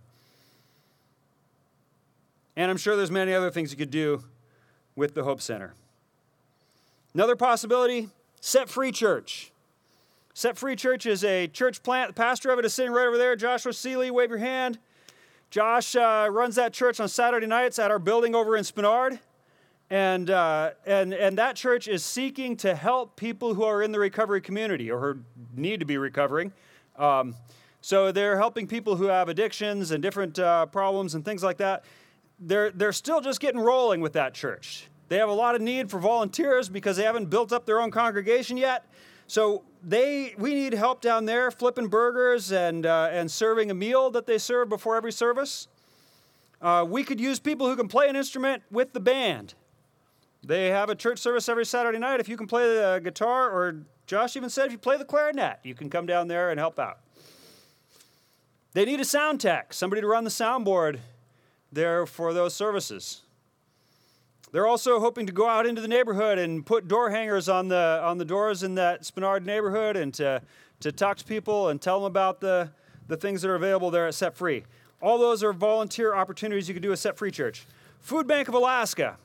And 2.55 2.69
I'm 2.69 2.77
sure 2.77 2.95
there's 2.95 3.09
many 3.09 3.33
other 3.33 3.49
things 3.49 3.71
you 3.71 3.77
could 3.77 3.89
do 3.89 4.23
with 4.95 5.15
the 5.15 5.23
Hope 5.23 5.41
Center. 5.41 5.73
Another 7.13 7.35
possibility 7.35 8.09
Set 8.39 8.69
Free 8.69 8.91
Church. 8.91 9.52
Set 10.35 10.57
Free 10.57 10.75
Church 10.75 11.05
is 11.05 11.23
a 11.23 11.47
church 11.47 11.83
plant. 11.83 12.09
The 12.09 12.13
pastor 12.15 12.49
of 12.49 12.57
it 12.57 12.65
is 12.65 12.73
sitting 12.73 12.91
right 12.91 13.05
over 13.05 13.19
there. 13.19 13.35
Joshua 13.35 13.71
Seeley, 13.71 14.09
wave 14.09 14.29
your 14.29 14.39
hand. 14.39 14.79
Josh 15.51 15.95
uh, 15.95 16.27
runs 16.31 16.55
that 16.55 16.73
church 16.73 16.99
on 16.99 17.07
Saturday 17.07 17.45
nights 17.45 17.77
at 17.77 17.91
our 17.91 17.99
building 17.99 18.33
over 18.33 18.57
in 18.57 18.63
Spenard. 18.63 19.19
And, 19.91 20.31
uh, 20.31 20.71
and, 20.87 21.13
and 21.13 21.37
that 21.37 21.55
church 21.55 21.87
is 21.87 22.03
seeking 22.03 22.57
to 22.57 22.73
help 22.73 23.15
people 23.15 23.53
who 23.53 23.63
are 23.63 23.83
in 23.83 23.91
the 23.91 23.99
recovery 23.99 24.41
community 24.41 24.89
or 24.89 25.19
need 25.55 25.79
to 25.81 25.85
be 25.85 25.99
recovering. 25.99 26.51
Um, 26.95 27.35
so 27.81 28.11
they're 28.11 28.37
helping 28.37 28.65
people 28.65 28.95
who 28.95 29.05
have 29.05 29.29
addictions 29.29 29.91
and 29.91 30.01
different 30.01 30.39
uh, 30.39 30.65
problems 30.65 31.13
and 31.13 31.23
things 31.23 31.43
like 31.43 31.57
that. 31.57 31.85
They're, 32.39 32.71
they're 32.71 32.91
still 32.91 33.21
just 33.21 33.39
getting 33.39 33.61
rolling 33.61 34.01
with 34.01 34.13
that 34.13 34.33
church. 34.33 34.87
They 35.09 35.17
have 35.17 35.29
a 35.29 35.33
lot 35.33 35.53
of 35.53 35.61
need 35.61 35.91
for 35.91 35.99
volunteers 35.99 36.69
because 36.69 36.97
they 36.97 37.03
haven't 37.03 37.29
built 37.29 37.53
up 37.53 37.67
their 37.67 37.79
own 37.79 37.91
congregation 37.91 38.57
yet. 38.57 38.87
So 39.33 39.63
they, 39.83 40.35
we 40.37 40.53
need 40.53 40.73
help 40.73 41.01
down 41.01 41.25
there 41.25 41.49
flipping 41.49 41.87
burgers 41.87 42.51
and, 42.51 42.85
uh, 42.85 43.09
and 43.11 43.31
serving 43.31 43.71
a 43.71 43.73
meal 43.73 44.11
that 44.11 44.27
they 44.27 44.37
serve 44.37 44.69
before 44.69 44.95
every 44.95 45.11
service. 45.11 45.67
Uh, 46.61 46.85
we 46.87 47.03
could 47.03 47.19
use 47.19 47.39
people 47.39 47.67
who 47.67 47.75
can 47.75 47.87
play 47.87 48.07
an 48.07 48.15
instrument 48.15 48.61
with 48.69 48.93
the 48.93 48.99
band. 48.99 49.55
They 50.43 50.67
have 50.67 50.91
a 50.91 50.95
church 50.95 51.17
service 51.17 51.49
every 51.49 51.65
Saturday 51.65 51.97
night. 51.97 52.19
If 52.19 52.29
you 52.29 52.37
can 52.37 52.45
play 52.45 52.75
the 52.75 53.01
guitar, 53.03 53.49
or 53.49 53.81
Josh 54.05 54.35
even 54.35 54.51
said 54.51 54.67
if 54.67 54.71
you 54.71 54.77
play 54.77 54.97
the 54.97 55.05
clarinet, 55.05 55.57
you 55.63 55.73
can 55.73 55.89
come 55.89 56.05
down 56.05 56.27
there 56.27 56.51
and 56.51 56.59
help 56.59 56.77
out. 56.77 56.99
They 58.73 58.85
need 58.85 58.99
a 58.99 59.05
sound 59.05 59.41
tech, 59.41 59.73
somebody 59.73 60.01
to 60.01 60.07
run 60.07 60.25
the 60.25 60.29
soundboard 60.29 60.99
there 61.71 62.05
for 62.05 62.35
those 62.35 62.53
services. 62.53 63.23
They're 64.53 64.67
also 64.67 64.99
hoping 64.99 65.25
to 65.25 65.31
go 65.31 65.49
out 65.49 65.65
into 65.65 65.81
the 65.81 65.87
neighborhood 65.87 66.37
and 66.37 66.63
put 66.63 66.87
door 66.87 67.09
hangers 67.09 67.49
on 67.49 67.69
the, 67.69 67.99
on 68.03 68.19
the 68.19 68.23
doors 68.23 68.61
in 68.61 68.75
that 68.75 69.01
Spenard 69.01 69.45
neighborhood 69.45 69.97
and 69.97 70.13
to, 70.13 70.43
to 70.81 70.91
talk 70.91 71.17
to 71.17 71.25
people 71.25 71.69
and 71.69 71.81
tell 71.81 71.99
them 71.99 72.05
about 72.05 72.39
the, 72.39 72.69
the 73.07 73.17
things 73.17 73.41
that 73.41 73.49
are 73.49 73.55
available 73.55 73.89
there 73.89 74.05
at 74.05 74.13
Set 74.13 74.35
Free. 74.35 74.63
All 75.01 75.17
those 75.17 75.41
are 75.43 75.53
volunteer 75.53 76.13
opportunities 76.13 76.67
you 76.67 76.75
can 76.75 76.83
do 76.83 76.91
at 76.91 76.99
Set 76.99 77.17
Free 77.17 77.31
Church. 77.31 77.65
Food 77.99 78.27
Bank 78.27 78.47
of 78.47 78.53
Alaska. 78.53 79.17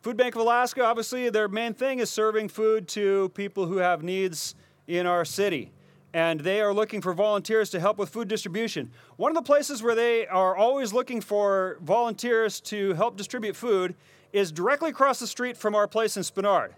Food 0.00 0.16
Bank 0.16 0.36
of 0.36 0.42
Alaska, 0.42 0.84
obviously, 0.84 1.28
their 1.28 1.48
main 1.48 1.74
thing 1.74 1.98
is 1.98 2.08
serving 2.08 2.50
food 2.50 2.86
to 2.88 3.30
people 3.30 3.66
who 3.66 3.78
have 3.78 4.04
needs 4.04 4.54
in 4.86 5.08
our 5.08 5.24
city. 5.24 5.72
And 6.14 6.38
they 6.38 6.60
are 6.60 6.72
looking 6.72 7.00
for 7.00 7.12
volunteers 7.14 7.68
to 7.70 7.80
help 7.80 7.98
with 7.98 8.10
food 8.10 8.28
distribution. 8.28 8.92
One 9.16 9.32
of 9.32 9.34
the 9.34 9.42
places 9.42 9.82
where 9.82 9.96
they 9.96 10.28
are 10.28 10.54
always 10.54 10.92
looking 10.92 11.20
for 11.20 11.78
volunteers 11.82 12.60
to 12.60 12.94
help 12.94 13.16
distribute 13.16 13.56
food 13.56 13.96
is 14.32 14.52
directly 14.52 14.90
across 14.90 15.18
the 15.18 15.26
street 15.26 15.56
from 15.56 15.74
our 15.74 15.86
place 15.86 16.16
in 16.16 16.22
Spenard. 16.22 16.70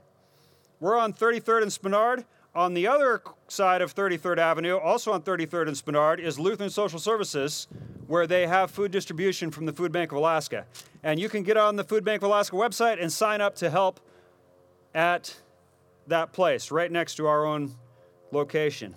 We're 0.81 0.99
on 0.99 1.13
33rd 1.13 1.63
and 1.63 1.71
Spenard. 1.71 2.25
On 2.55 2.75
the 2.75 2.87
other 2.87 3.23
side 3.49 3.81
of 3.81 3.95
33rd 3.95 4.37
Avenue, 4.37 4.77
also 4.77 5.13
on 5.13 5.23
33rd 5.23 5.69
and 5.69 5.77
Spenard, 5.77 6.19
is 6.19 6.39
Lutheran 6.39 6.69
Social 6.69 6.99
Services, 6.99 7.67
where 8.09 8.27
they 8.27 8.47
have 8.47 8.71
food 8.71 8.91
distribution 8.91 9.51
from 9.51 9.65
the 9.65 9.73
Food 9.73 9.91
Bank 9.91 10.13
of 10.13 10.19
Alaska. 10.19 10.67
And 11.03 11.19
you 11.19 11.31
can 11.31 11.45
get 11.45 11.57
on 11.57 11.77
the 11.77 11.85
Food 11.85 12.05
Bank 12.05 12.23
of 12.23 12.27
Alaska 12.27 12.57
website 12.57 13.01
and 13.01 13.11
sign 13.11 13.41
up 13.41 13.55
to 13.57 13.71
help 13.71 14.01
at 14.95 15.35
that 16.09 16.33
place, 16.33 16.71
right 16.71 16.93
next 16.93 17.15
to 17.15 17.27
our 17.27 17.47
own 17.47 17.75
location. 18.33 18.95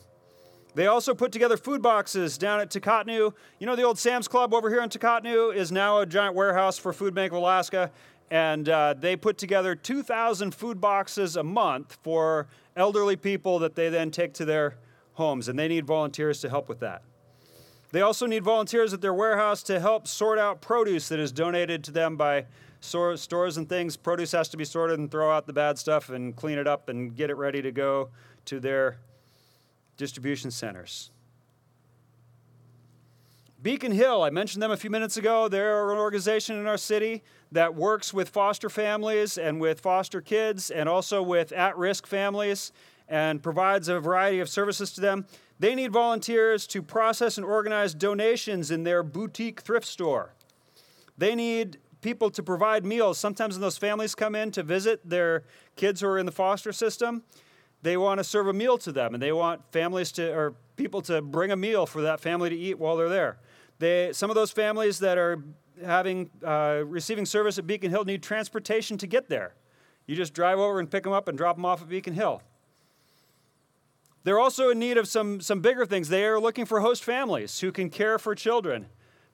They 0.74 0.88
also 0.88 1.14
put 1.14 1.32
together 1.32 1.56
food 1.56 1.82
boxes 1.82 2.38
down 2.38 2.60
at 2.60 2.70
Tikahtnu. 2.70 3.34
You 3.60 3.66
know, 3.66 3.78
the 3.78 3.84
old 3.84 3.98
Sam's 3.98 4.28
Club 4.28 4.54
over 4.54 4.70
here 4.70 4.82
in 4.82 4.90
Tikahtnu 4.90 5.56
is 5.56 5.72
now 5.72 6.00
a 6.00 6.06
giant 6.06 6.36
warehouse 6.36 6.78
for 6.78 6.92
Food 6.92 7.14
Bank 7.14 7.32
of 7.32 7.38
Alaska. 7.38 7.92
And 8.32 8.68
uh, 8.68 8.96
they 8.96 9.16
put 9.16 9.38
together 9.38 9.76
2,000 9.76 10.54
food 10.54 10.82
boxes 10.82 11.36
a 11.36 11.44
month 11.44 11.98
for 12.02 12.48
elderly 12.76 13.16
people 13.16 13.60
that 13.60 13.76
they 13.76 13.90
then 13.90 14.12
take 14.12 14.34
to 14.36 14.46
their 14.46 14.78
homes. 15.14 15.48
And 15.48 15.58
they 15.58 15.68
need 15.68 15.86
volunteers 15.86 16.42
to 16.42 16.50
help 16.50 16.68
with 16.68 16.80
that. 16.80 17.04
They 17.92 18.02
also 18.02 18.26
need 18.26 18.44
volunteers 18.44 18.94
at 18.94 19.02
their 19.02 19.14
warehouse 19.14 19.64
to 19.64 19.80
help 19.80 20.08
sort 20.08 20.38
out 20.38 20.60
produce 20.60 21.08
that 21.10 21.20
is 21.20 21.32
donated 21.32 21.84
to 21.86 21.92
them 21.92 22.18
by 22.18 22.46
stores 22.82 23.58
and 23.58 23.70
things. 23.70 23.96
Produce 23.96 24.32
has 24.34 24.50
to 24.50 24.58
be 24.58 24.66
sorted 24.66 25.00
and 25.00 25.10
throw 25.10 25.32
out 25.32 25.48
the 25.48 25.54
bad 25.54 25.78
stuff 25.78 26.10
and 26.10 26.36
clean 26.36 26.58
it 26.58 26.68
up 26.68 26.90
and 26.90 27.16
get 27.16 27.30
it 27.30 27.36
ready 27.36 27.62
to 27.62 27.72
go 27.72 28.10
to 28.46 28.60
their 28.60 28.98
distribution 29.98 30.52
centers. 30.52 31.12
Beacon 33.66 33.94
Hill, 33.94 34.22
I 34.22 34.30
mentioned 34.30 34.62
them 34.62 34.70
a 34.70 34.78
few 34.78 34.92
minutes 34.92 35.18
ago. 35.18 35.48
They're 35.48 35.92
an 35.92 35.98
organization 35.98 36.60
in 36.60 36.68
our 36.68 36.78
city 36.78 37.24
that 37.52 37.74
works 37.74 38.14
with 38.14 38.30
foster 38.30 38.70
families 38.70 39.40
and 39.40 39.60
with 39.60 39.80
foster 39.80 40.22
kids 40.22 40.70
and 40.70 40.88
also 40.88 41.24
with 41.24 41.52
at 41.52 41.76
risk 41.76 42.06
families 42.06 42.72
and 43.10 43.42
provides 43.42 43.88
a 43.88 44.00
variety 44.00 44.40
of 44.40 44.50
services 44.50 44.92
to 44.92 45.02
them. 45.02 45.26
They 45.58 45.74
need 45.74 45.92
volunteers 45.92 46.68
to 46.68 46.84
process 46.84 47.40
and 47.40 47.46
organize 47.46 47.96
donations 47.96 48.70
in 48.70 48.84
their 48.84 49.02
boutique 49.02 49.62
thrift 49.62 49.88
store. 49.88 50.36
They 51.18 51.34
need 51.34 51.80
people 52.02 52.30
to 52.30 52.44
provide 52.44 52.86
meals. 52.86 53.18
Sometimes 53.18 53.56
when 53.56 53.62
those 53.62 53.80
families 53.80 54.14
come 54.14 54.36
in 54.36 54.52
to 54.52 54.62
visit 54.62 55.02
their 55.10 55.42
kids 55.76 56.02
who 56.02 56.08
are 56.10 56.20
in 56.20 56.28
the 56.28 56.32
foster 56.32 56.72
system, 56.72 57.24
they 57.82 57.98
want 57.98 58.20
to 58.20 58.24
serve 58.24 58.48
a 58.48 58.54
meal 58.54 58.78
to 58.78 58.92
them 58.92 59.16
and 59.16 59.24
they 59.24 59.32
want 59.32 59.62
families 59.72 60.12
to 60.12 60.32
or 60.36 60.54
people 60.76 61.02
to 61.02 61.20
bring 61.24 61.52
a 61.52 61.56
meal 61.56 61.88
for 61.88 62.04
that 62.04 62.20
family 62.20 62.52
to 62.52 62.56
eat 62.56 62.78
while 62.78 62.96
they're 62.96 63.10
there. 63.10 63.40
They, 63.80 64.12
some 64.14 64.30
of 64.30 64.36
those 64.36 64.52
families 64.52 65.00
that 65.00 65.18
are 65.18 65.44
having 65.84 66.30
uh, 66.44 66.84
receiving 66.86 67.26
service 67.26 67.58
at 67.58 67.68
Beacon 67.68 67.92
Hill 67.92 68.06
need 68.06 68.24
transportation 68.24 68.98
to 69.00 69.08
get 69.08 69.28
there. 69.30 69.56
You 70.08 70.16
just 70.16 70.34
drive 70.34 70.60
over 70.60 70.80
and 70.80 70.90
pick 70.90 71.04
them 71.04 71.14
up 71.14 71.28
and 71.28 71.38
drop 71.38 71.56
them 71.58 71.66
off 71.66 71.82
at 71.82 71.90
Beacon 71.90 72.14
Hill. 72.14 72.42
They're 74.24 74.40
also 74.40 74.70
in 74.70 74.80
need 74.80 74.98
of 74.98 75.08
some, 75.08 75.40
some 75.42 75.62
bigger 75.62 75.86
things. 75.86 76.10
They 76.10 76.26
are 76.26 76.40
looking 76.40 76.66
for 76.66 76.80
host 76.80 77.04
families 77.04 77.60
who 77.60 77.72
can 77.72 77.90
care 77.90 78.18
for 78.18 78.34
children 78.34 78.88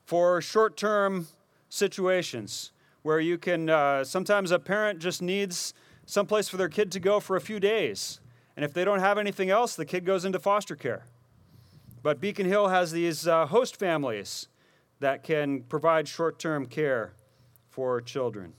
for 0.04 0.42
short 0.42 0.76
term 0.76 1.28
situations 1.70 2.72
where 3.02 3.20
you 3.20 3.38
can, 3.38 3.70
uh, 3.70 4.04
sometimes 4.04 4.52
a 4.52 4.60
parent 4.60 5.00
just 5.00 5.22
needs 5.22 5.74
someplace 6.06 6.50
for 6.50 6.58
their 6.58 6.70
kid 6.70 6.92
to 6.92 7.00
go 7.00 7.20
for 7.20 7.36
a 7.36 7.42
few 7.42 7.60
days. 7.60 8.20
And 8.56 8.66
if 8.66 8.74
they 8.74 8.84
don't 8.84 9.00
have 9.00 9.18
anything 9.18 9.50
else, 9.50 9.76
the 9.76 9.86
kid 9.86 10.06
goes 10.06 10.26
into 10.26 10.40
foster 10.40 10.76
care. 10.76 11.06
But 12.04 12.20
Beacon 12.20 12.48
Hill 12.48 12.70
has 12.70 12.92
these 12.92 13.28
uh, 13.28 13.46
host 13.46 13.76
families 13.76 14.48
that 15.00 15.24
can 15.24 15.62
provide 15.64 16.08
short 16.08 16.40
term 16.40 16.66
care 16.66 17.14
for 17.70 18.02
children. 18.02 18.54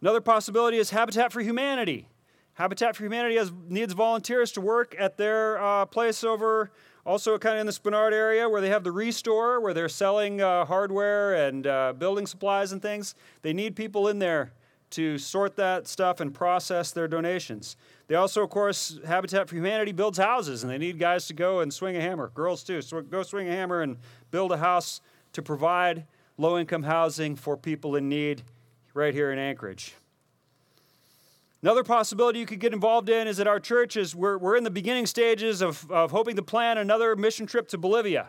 Another 0.00 0.20
possibility 0.20 0.76
is 0.76 0.90
Habitat 0.90 1.32
for 1.32 1.40
Humanity. 1.40 2.08
Habitat 2.54 2.94
for 2.94 3.04
Humanity 3.04 3.36
has, 3.36 3.50
needs 3.68 3.94
volunteers 3.94 4.52
to 4.52 4.60
work 4.60 4.94
at 4.98 5.16
their 5.16 5.60
uh, 5.60 5.86
place 5.86 6.22
over, 6.22 6.70
also 7.04 7.36
kind 7.36 7.56
of 7.56 7.60
in 7.60 7.66
the 7.66 7.72
Spenard 7.72 8.12
area, 8.12 8.48
where 8.48 8.60
they 8.60 8.68
have 8.68 8.84
the 8.84 8.92
Restore, 8.92 9.60
where 9.60 9.74
they're 9.74 9.88
selling 9.88 10.40
uh, 10.40 10.64
hardware 10.64 11.34
and 11.34 11.66
uh, 11.66 11.92
building 11.94 12.26
supplies 12.26 12.70
and 12.70 12.80
things. 12.80 13.16
They 13.42 13.52
need 13.52 13.74
people 13.74 14.08
in 14.08 14.20
there 14.20 14.52
to 14.90 15.18
sort 15.18 15.56
that 15.56 15.88
stuff 15.88 16.20
and 16.20 16.32
process 16.32 16.92
their 16.92 17.08
donations. 17.08 17.76
They 18.06 18.14
also, 18.14 18.42
of 18.42 18.50
course, 18.50 19.00
Habitat 19.06 19.48
for 19.48 19.56
Humanity 19.56 19.92
builds 19.92 20.18
houses, 20.18 20.62
and 20.62 20.70
they 20.70 20.78
need 20.78 20.98
guys 20.98 21.26
to 21.26 21.34
go 21.34 21.60
and 21.60 21.72
swing 21.72 21.96
a 21.96 22.00
hammer. 22.00 22.30
Girls 22.34 22.62
too, 22.62 22.82
so 22.82 23.00
go 23.00 23.22
swing 23.22 23.48
a 23.48 23.52
hammer 23.52 23.82
and 23.82 23.96
build 24.30 24.52
a 24.52 24.58
house 24.58 25.00
to 25.32 25.42
provide 25.42 26.06
low-income 26.36 26.82
housing 26.82 27.34
for 27.34 27.56
people 27.56 27.96
in 27.96 28.08
need 28.08 28.42
right 28.92 29.14
here 29.14 29.32
in 29.32 29.38
Anchorage. 29.38 29.94
Another 31.62 31.82
possibility 31.82 32.38
you 32.38 32.46
could 32.46 32.60
get 32.60 32.74
involved 32.74 33.08
in 33.08 33.26
is 33.26 33.38
that 33.38 33.46
our 33.46 33.58
church 33.58 33.96
is 33.96 34.14
we're, 34.14 34.36
we're 34.36 34.56
in 34.56 34.64
the 34.64 34.70
beginning 34.70 35.06
stages 35.06 35.62
of, 35.62 35.90
of 35.90 36.10
hoping 36.10 36.36
to 36.36 36.42
plan 36.42 36.76
another 36.76 37.16
mission 37.16 37.46
trip 37.46 37.68
to 37.68 37.78
Bolivia. 37.78 38.28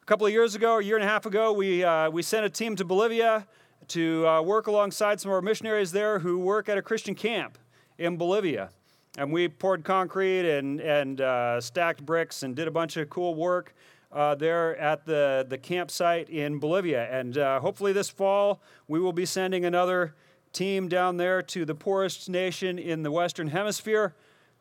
A 0.00 0.04
couple 0.04 0.26
of 0.26 0.32
years 0.32 0.54
ago, 0.54 0.78
a 0.78 0.82
year 0.82 0.96
and 0.96 1.04
a 1.04 1.08
half 1.08 1.26
ago, 1.26 1.52
we, 1.52 1.82
uh, 1.82 2.10
we 2.10 2.22
sent 2.22 2.46
a 2.46 2.50
team 2.50 2.76
to 2.76 2.84
Bolivia 2.84 3.46
to 3.92 4.26
uh, 4.26 4.40
work 4.40 4.68
alongside 4.68 5.20
some 5.20 5.30
of 5.30 5.34
our 5.34 5.42
missionaries 5.42 5.92
there 5.92 6.18
who 6.18 6.38
work 6.38 6.70
at 6.70 6.78
a 6.78 6.82
Christian 6.82 7.14
camp 7.14 7.58
in 7.98 8.16
Bolivia. 8.16 8.70
And 9.18 9.30
we 9.30 9.48
poured 9.48 9.84
concrete 9.84 10.50
and, 10.50 10.80
and 10.80 11.20
uh, 11.20 11.60
stacked 11.60 12.04
bricks 12.06 12.42
and 12.42 12.56
did 12.56 12.66
a 12.66 12.70
bunch 12.70 12.96
of 12.96 13.10
cool 13.10 13.34
work 13.34 13.74
uh, 14.10 14.34
there 14.34 14.78
at 14.78 15.04
the, 15.04 15.44
the 15.46 15.58
campsite 15.58 16.30
in 16.30 16.58
Bolivia. 16.58 17.06
And 17.10 17.36
uh, 17.36 17.60
hopefully 17.60 17.92
this 17.92 18.08
fall, 18.08 18.62
we 18.88 18.98
will 18.98 19.12
be 19.12 19.26
sending 19.26 19.66
another 19.66 20.14
team 20.54 20.88
down 20.88 21.18
there 21.18 21.42
to 21.42 21.66
the 21.66 21.74
poorest 21.74 22.30
nation 22.30 22.78
in 22.78 23.02
the 23.02 23.10
Western 23.10 23.48
Hemisphere 23.48 24.14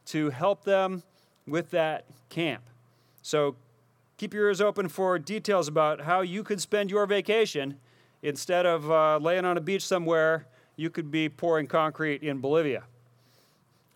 to 0.07 0.29
help 0.31 0.65
them 0.65 1.03
with 1.47 1.71
that 1.71 2.03
camp. 2.29 2.63
So 3.21 3.55
keep 4.17 4.33
your 4.33 4.47
ears 4.47 4.59
open 4.59 4.89
for 4.89 5.17
details 5.17 5.69
about 5.69 6.01
how 6.01 6.19
you 6.19 6.43
could 6.43 6.59
spend 6.59 6.91
your 6.91 7.05
vacation. 7.05 7.77
Instead 8.23 8.65
of 8.65 8.89
uh, 8.91 9.17
laying 9.17 9.45
on 9.45 9.57
a 9.57 9.61
beach 9.61 9.85
somewhere, 9.85 10.47
you 10.75 10.89
could 10.89 11.09
be 11.09 11.27
pouring 11.27 11.67
concrete 11.67 12.23
in 12.23 12.39
Bolivia. 12.39 12.83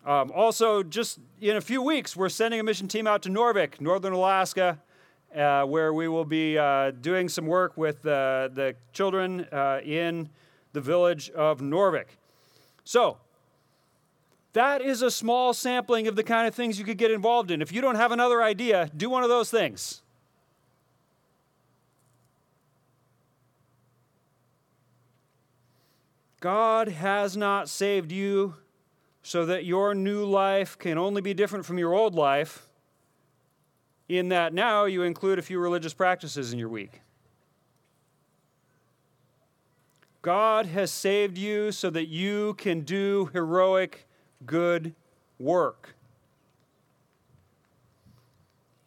Um, 0.04 0.30
also, 0.32 0.82
just 0.82 1.18
in 1.40 1.56
a 1.56 1.60
few 1.60 1.82
weeks, 1.82 2.16
we're 2.16 2.28
sending 2.28 2.60
a 2.60 2.62
mission 2.62 2.86
team 2.86 3.06
out 3.06 3.22
to 3.22 3.28
Noorvik, 3.28 3.80
northern 3.80 4.12
Alaska, 4.12 4.78
uh, 5.34 5.64
where 5.64 5.92
we 5.92 6.08
will 6.08 6.24
be 6.24 6.56
uh, 6.56 6.92
doing 6.92 7.28
some 7.28 7.46
work 7.46 7.76
with 7.76 8.06
uh, 8.06 8.48
the 8.52 8.76
children 8.92 9.46
uh, 9.52 9.80
in 9.84 10.28
the 10.72 10.80
village 10.80 11.30
of 11.30 11.60
Noorvik. 11.60 12.06
So, 12.84 13.18
that 14.52 14.80
is 14.80 15.02
a 15.02 15.10
small 15.10 15.52
sampling 15.52 16.08
of 16.08 16.16
the 16.16 16.22
kind 16.22 16.48
of 16.48 16.54
things 16.54 16.78
you 16.78 16.84
could 16.84 16.98
get 16.98 17.10
involved 17.10 17.50
in. 17.50 17.60
If 17.60 17.72
you 17.72 17.80
don't 17.80 17.96
have 17.96 18.12
another 18.12 18.42
idea, 18.42 18.90
do 18.96 19.10
one 19.10 19.22
of 19.22 19.28
those 19.28 19.50
things. 19.50 20.02
God 26.46 26.86
has 26.86 27.36
not 27.36 27.68
saved 27.68 28.12
you 28.12 28.54
so 29.24 29.46
that 29.46 29.64
your 29.64 29.96
new 29.96 30.24
life 30.24 30.78
can 30.78 30.96
only 30.96 31.20
be 31.20 31.34
different 31.34 31.66
from 31.66 31.76
your 31.76 31.92
old 31.92 32.14
life, 32.14 32.68
in 34.08 34.28
that 34.28 34.54
now 34.54 34.84
you 34.84 35.02
include 35.02 35.40
a 35.40 35.42
few 35.42 35.58
religious 35.58 35.92
practices 35.92 36.52
in 36.52 36.58
your 36.60 36.68
week. 36.68 37.00
God 40.22 40.66
has 40.66 40.92
saved 40.92 41.36
you 41.36 41.72
so 41.72 41.90
that 41.90 42.06
you 42.06 42.54
can 42.54 42.82
do 42.82 43.28
heroic 43.32 44.06
good 44.46 44.94
work. 45.40 45.96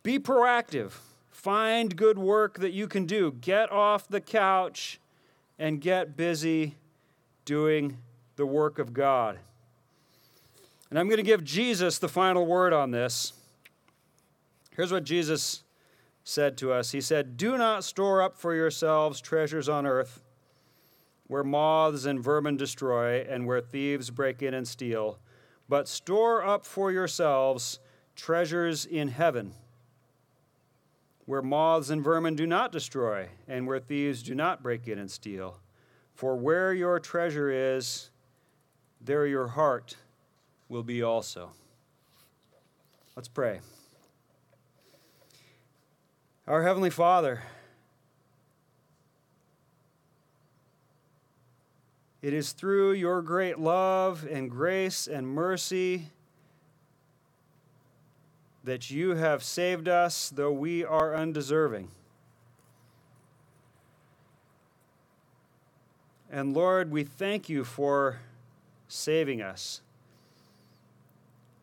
Be 0.02 0.18
proactive. 0.18 0.94
Find 1.30 1.94
good 1.98 2.18
work 2.18 2.60
that 2.60 2.72
you 2.72 2.88
can 2.88 3.06
do. 3.06 3.34
Get 3.42 3.70
off 3.70 4.08
the 4.08 4.22
couch 4.22 5.02
and 5.58 5.82
get 5.82 6.16
busy 6.16 6.78
doing 7.50 7.98
the 8.36 8.46
work 8.46 8.78
of 8.78 8.94
God. 8.94 9.40
And 10.92 11.00
I'm 11.00 11.08
going 11.08 11.18
to 11.18 11.24
give 11.24 11.44
Jesus 11.44 11.98
the 11.98 12.08
final 12.08 12.46
word 12.46 12.74
on 12.74 12.92
this. 12.92 13.34
Here's 14.76 14.92
what 14.92 15.04
Jesus 15.04 15.64
said 16.24 16.60
to 16.60 16.72
us 16.72 16.92
He 16.92 17.02
said, 17.02 17.38
Do 17.38 17.58
not 17.58 17.84
store 17.84 18.22
up 18.22 18.38
for 18.38 18.54
yourselves 18.54 19.20
treasures 19.20 19.68
on 19.68 19.88
earth, 19.88 20.22
where 21.26 21.44
moths 21.44 22.06
and 22.06 22.24
vermin 22.24 22.56
destroy, 22.56 23.22
and 23.28 23.48
where 23.48 23.62
thieves 23.62 24.12
break 24.12 24.44
in 24.44 24.54
and 24.54 24.68
steal, 24.68 25.18
but 25.68 25.88
store 25.88 26.46
up 26.46 26.68
for 26.68 26.92
yourselves 26.92 27.80
treasures 28.16 28.86
in 28.86 29.08
heaven, 29.08 29.54
where 31.26 31.42
moths 31.42 31.90
and 31.90 32.04
vermin 32.04 32.36
do 32.36 32.46
not 32.46 32.72
destroy, 32.72 33.28
and 33.48 33.66
where 33.66 33.80
thieves 33.80 34.22
do 34.22 34.36
not 34.36 34.62
break 34.62 34.88
in 34.88 35.00
and 35.00 35.10
steal. 35.10 35.58
For 36.20 36.36
where 36.36 36.74
your 36.74 37.00
treasure 37.00 37.50
is, 37.50 38.10
there 39.00 39.26
your 39.26 39.48
heart 39.48 39.96
will 40.68 40.84
be 40.84 41.02
also. 41.02 41.52
Let's 43.16 43.30
pray. 43.30 43.62
Our 46.46 46.62
Heavenly 46.62 46.90
Father, 46.90 47.42
it 52.22 52.34
is 52.34 52.52
through 52.52 52.92
your 52.92 53.22
great 53.22 53.58
love 53.58 54.28
and 54.30 54.52
grace 54.52 55.08
and 55.08 55.26
mercy 55.26 56.10
that 58.66 58.92
you 58.92 59.12
have 59.16 59.42
saved 59.42 59.88
us, 59.88 60.30
though 60.30 60.52
we 60.52 60.84
are 60.84 61.16
undeserving. 61.16 61.88
And 66.32 66.54
Lord, 66.54 66.92
we 66.92 67.04
thank 67.04 67.50
you 67.50 67.64
for 67.64 68.20
saving 68.88 69.42
us. 69.42 69.82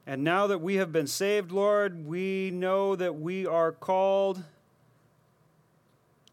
And 0.07 0.23
now 0.23 0.47
that 0.47 0.61
we 0.61 0.77
have 0.77 0.93
been 0.93 1.07
saved, 1.07 1.53
Lord, 1.53 2.07
we 2.07 2.51
know 2.53 2.97
that 2.97 3.19
we 3.19 3.47
are 3.47 3.73
called 3.73 4.43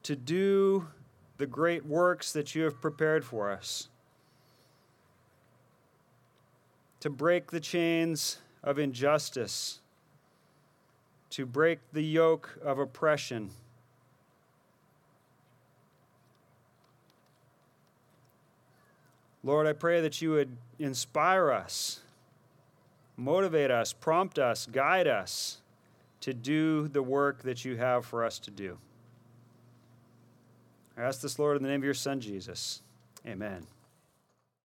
to 0.04 0.16
do 0.16 0.88
the 1.38 1.48
great 1.48 1.86
works 1.86 2.32
that 2.34 2.54
you 2.54 2.64
have 2.64 2.80
prepared 2.80 3.26
for 3.26 3.50
us, 3.52 3.88
to 7.00 7.10
break 7.10 7.52
the 7.52 7.60
chains 7.60 8.38
of 8.64 8.78
injustice, 8.78 9.80
to 11.32 11.46
break 11.46 11.80
the 11.92 12.04
yoke 12.04 12.60
of 12.64 12.78
oppression. 12.78 13.50
Lord, 19.44 19.68
I 19.68 19.74
pray 19.74 20.02
that 20.02 20.22
you 20.22 20.32
would 20.32 20.56
inspire 20.80 21.52
us 21.52 22.00
motivate 23.18 23.72
us, 23.72 23.94
prompt 23.94 24.40
us, 24.40 24.66
guide 24.66 25.08
us 25.08 25.58
to 26.22 26.34
do 26.34 26.88
the 26.88 27.04
work 27.04 27.44
that 27.44 27.66
you 27.66 27.78
have 27.78 28.06
for 28.06 28.24
us 28.24 28.40
to 28.40 28.52
do. 28.52 28.78
I 30.98 31.02
ask 31.02 31.22
this, 31.22 31.40
Lord, 31.40 31.58
in 31.58 31.64
the 31.64 31.70
name 31.70 31.82
of 31.82 31.86
your 31.86 31.94
Son, 31.94 32.22
Jesus. 32.22 32.82
Amen. 33.26 33.66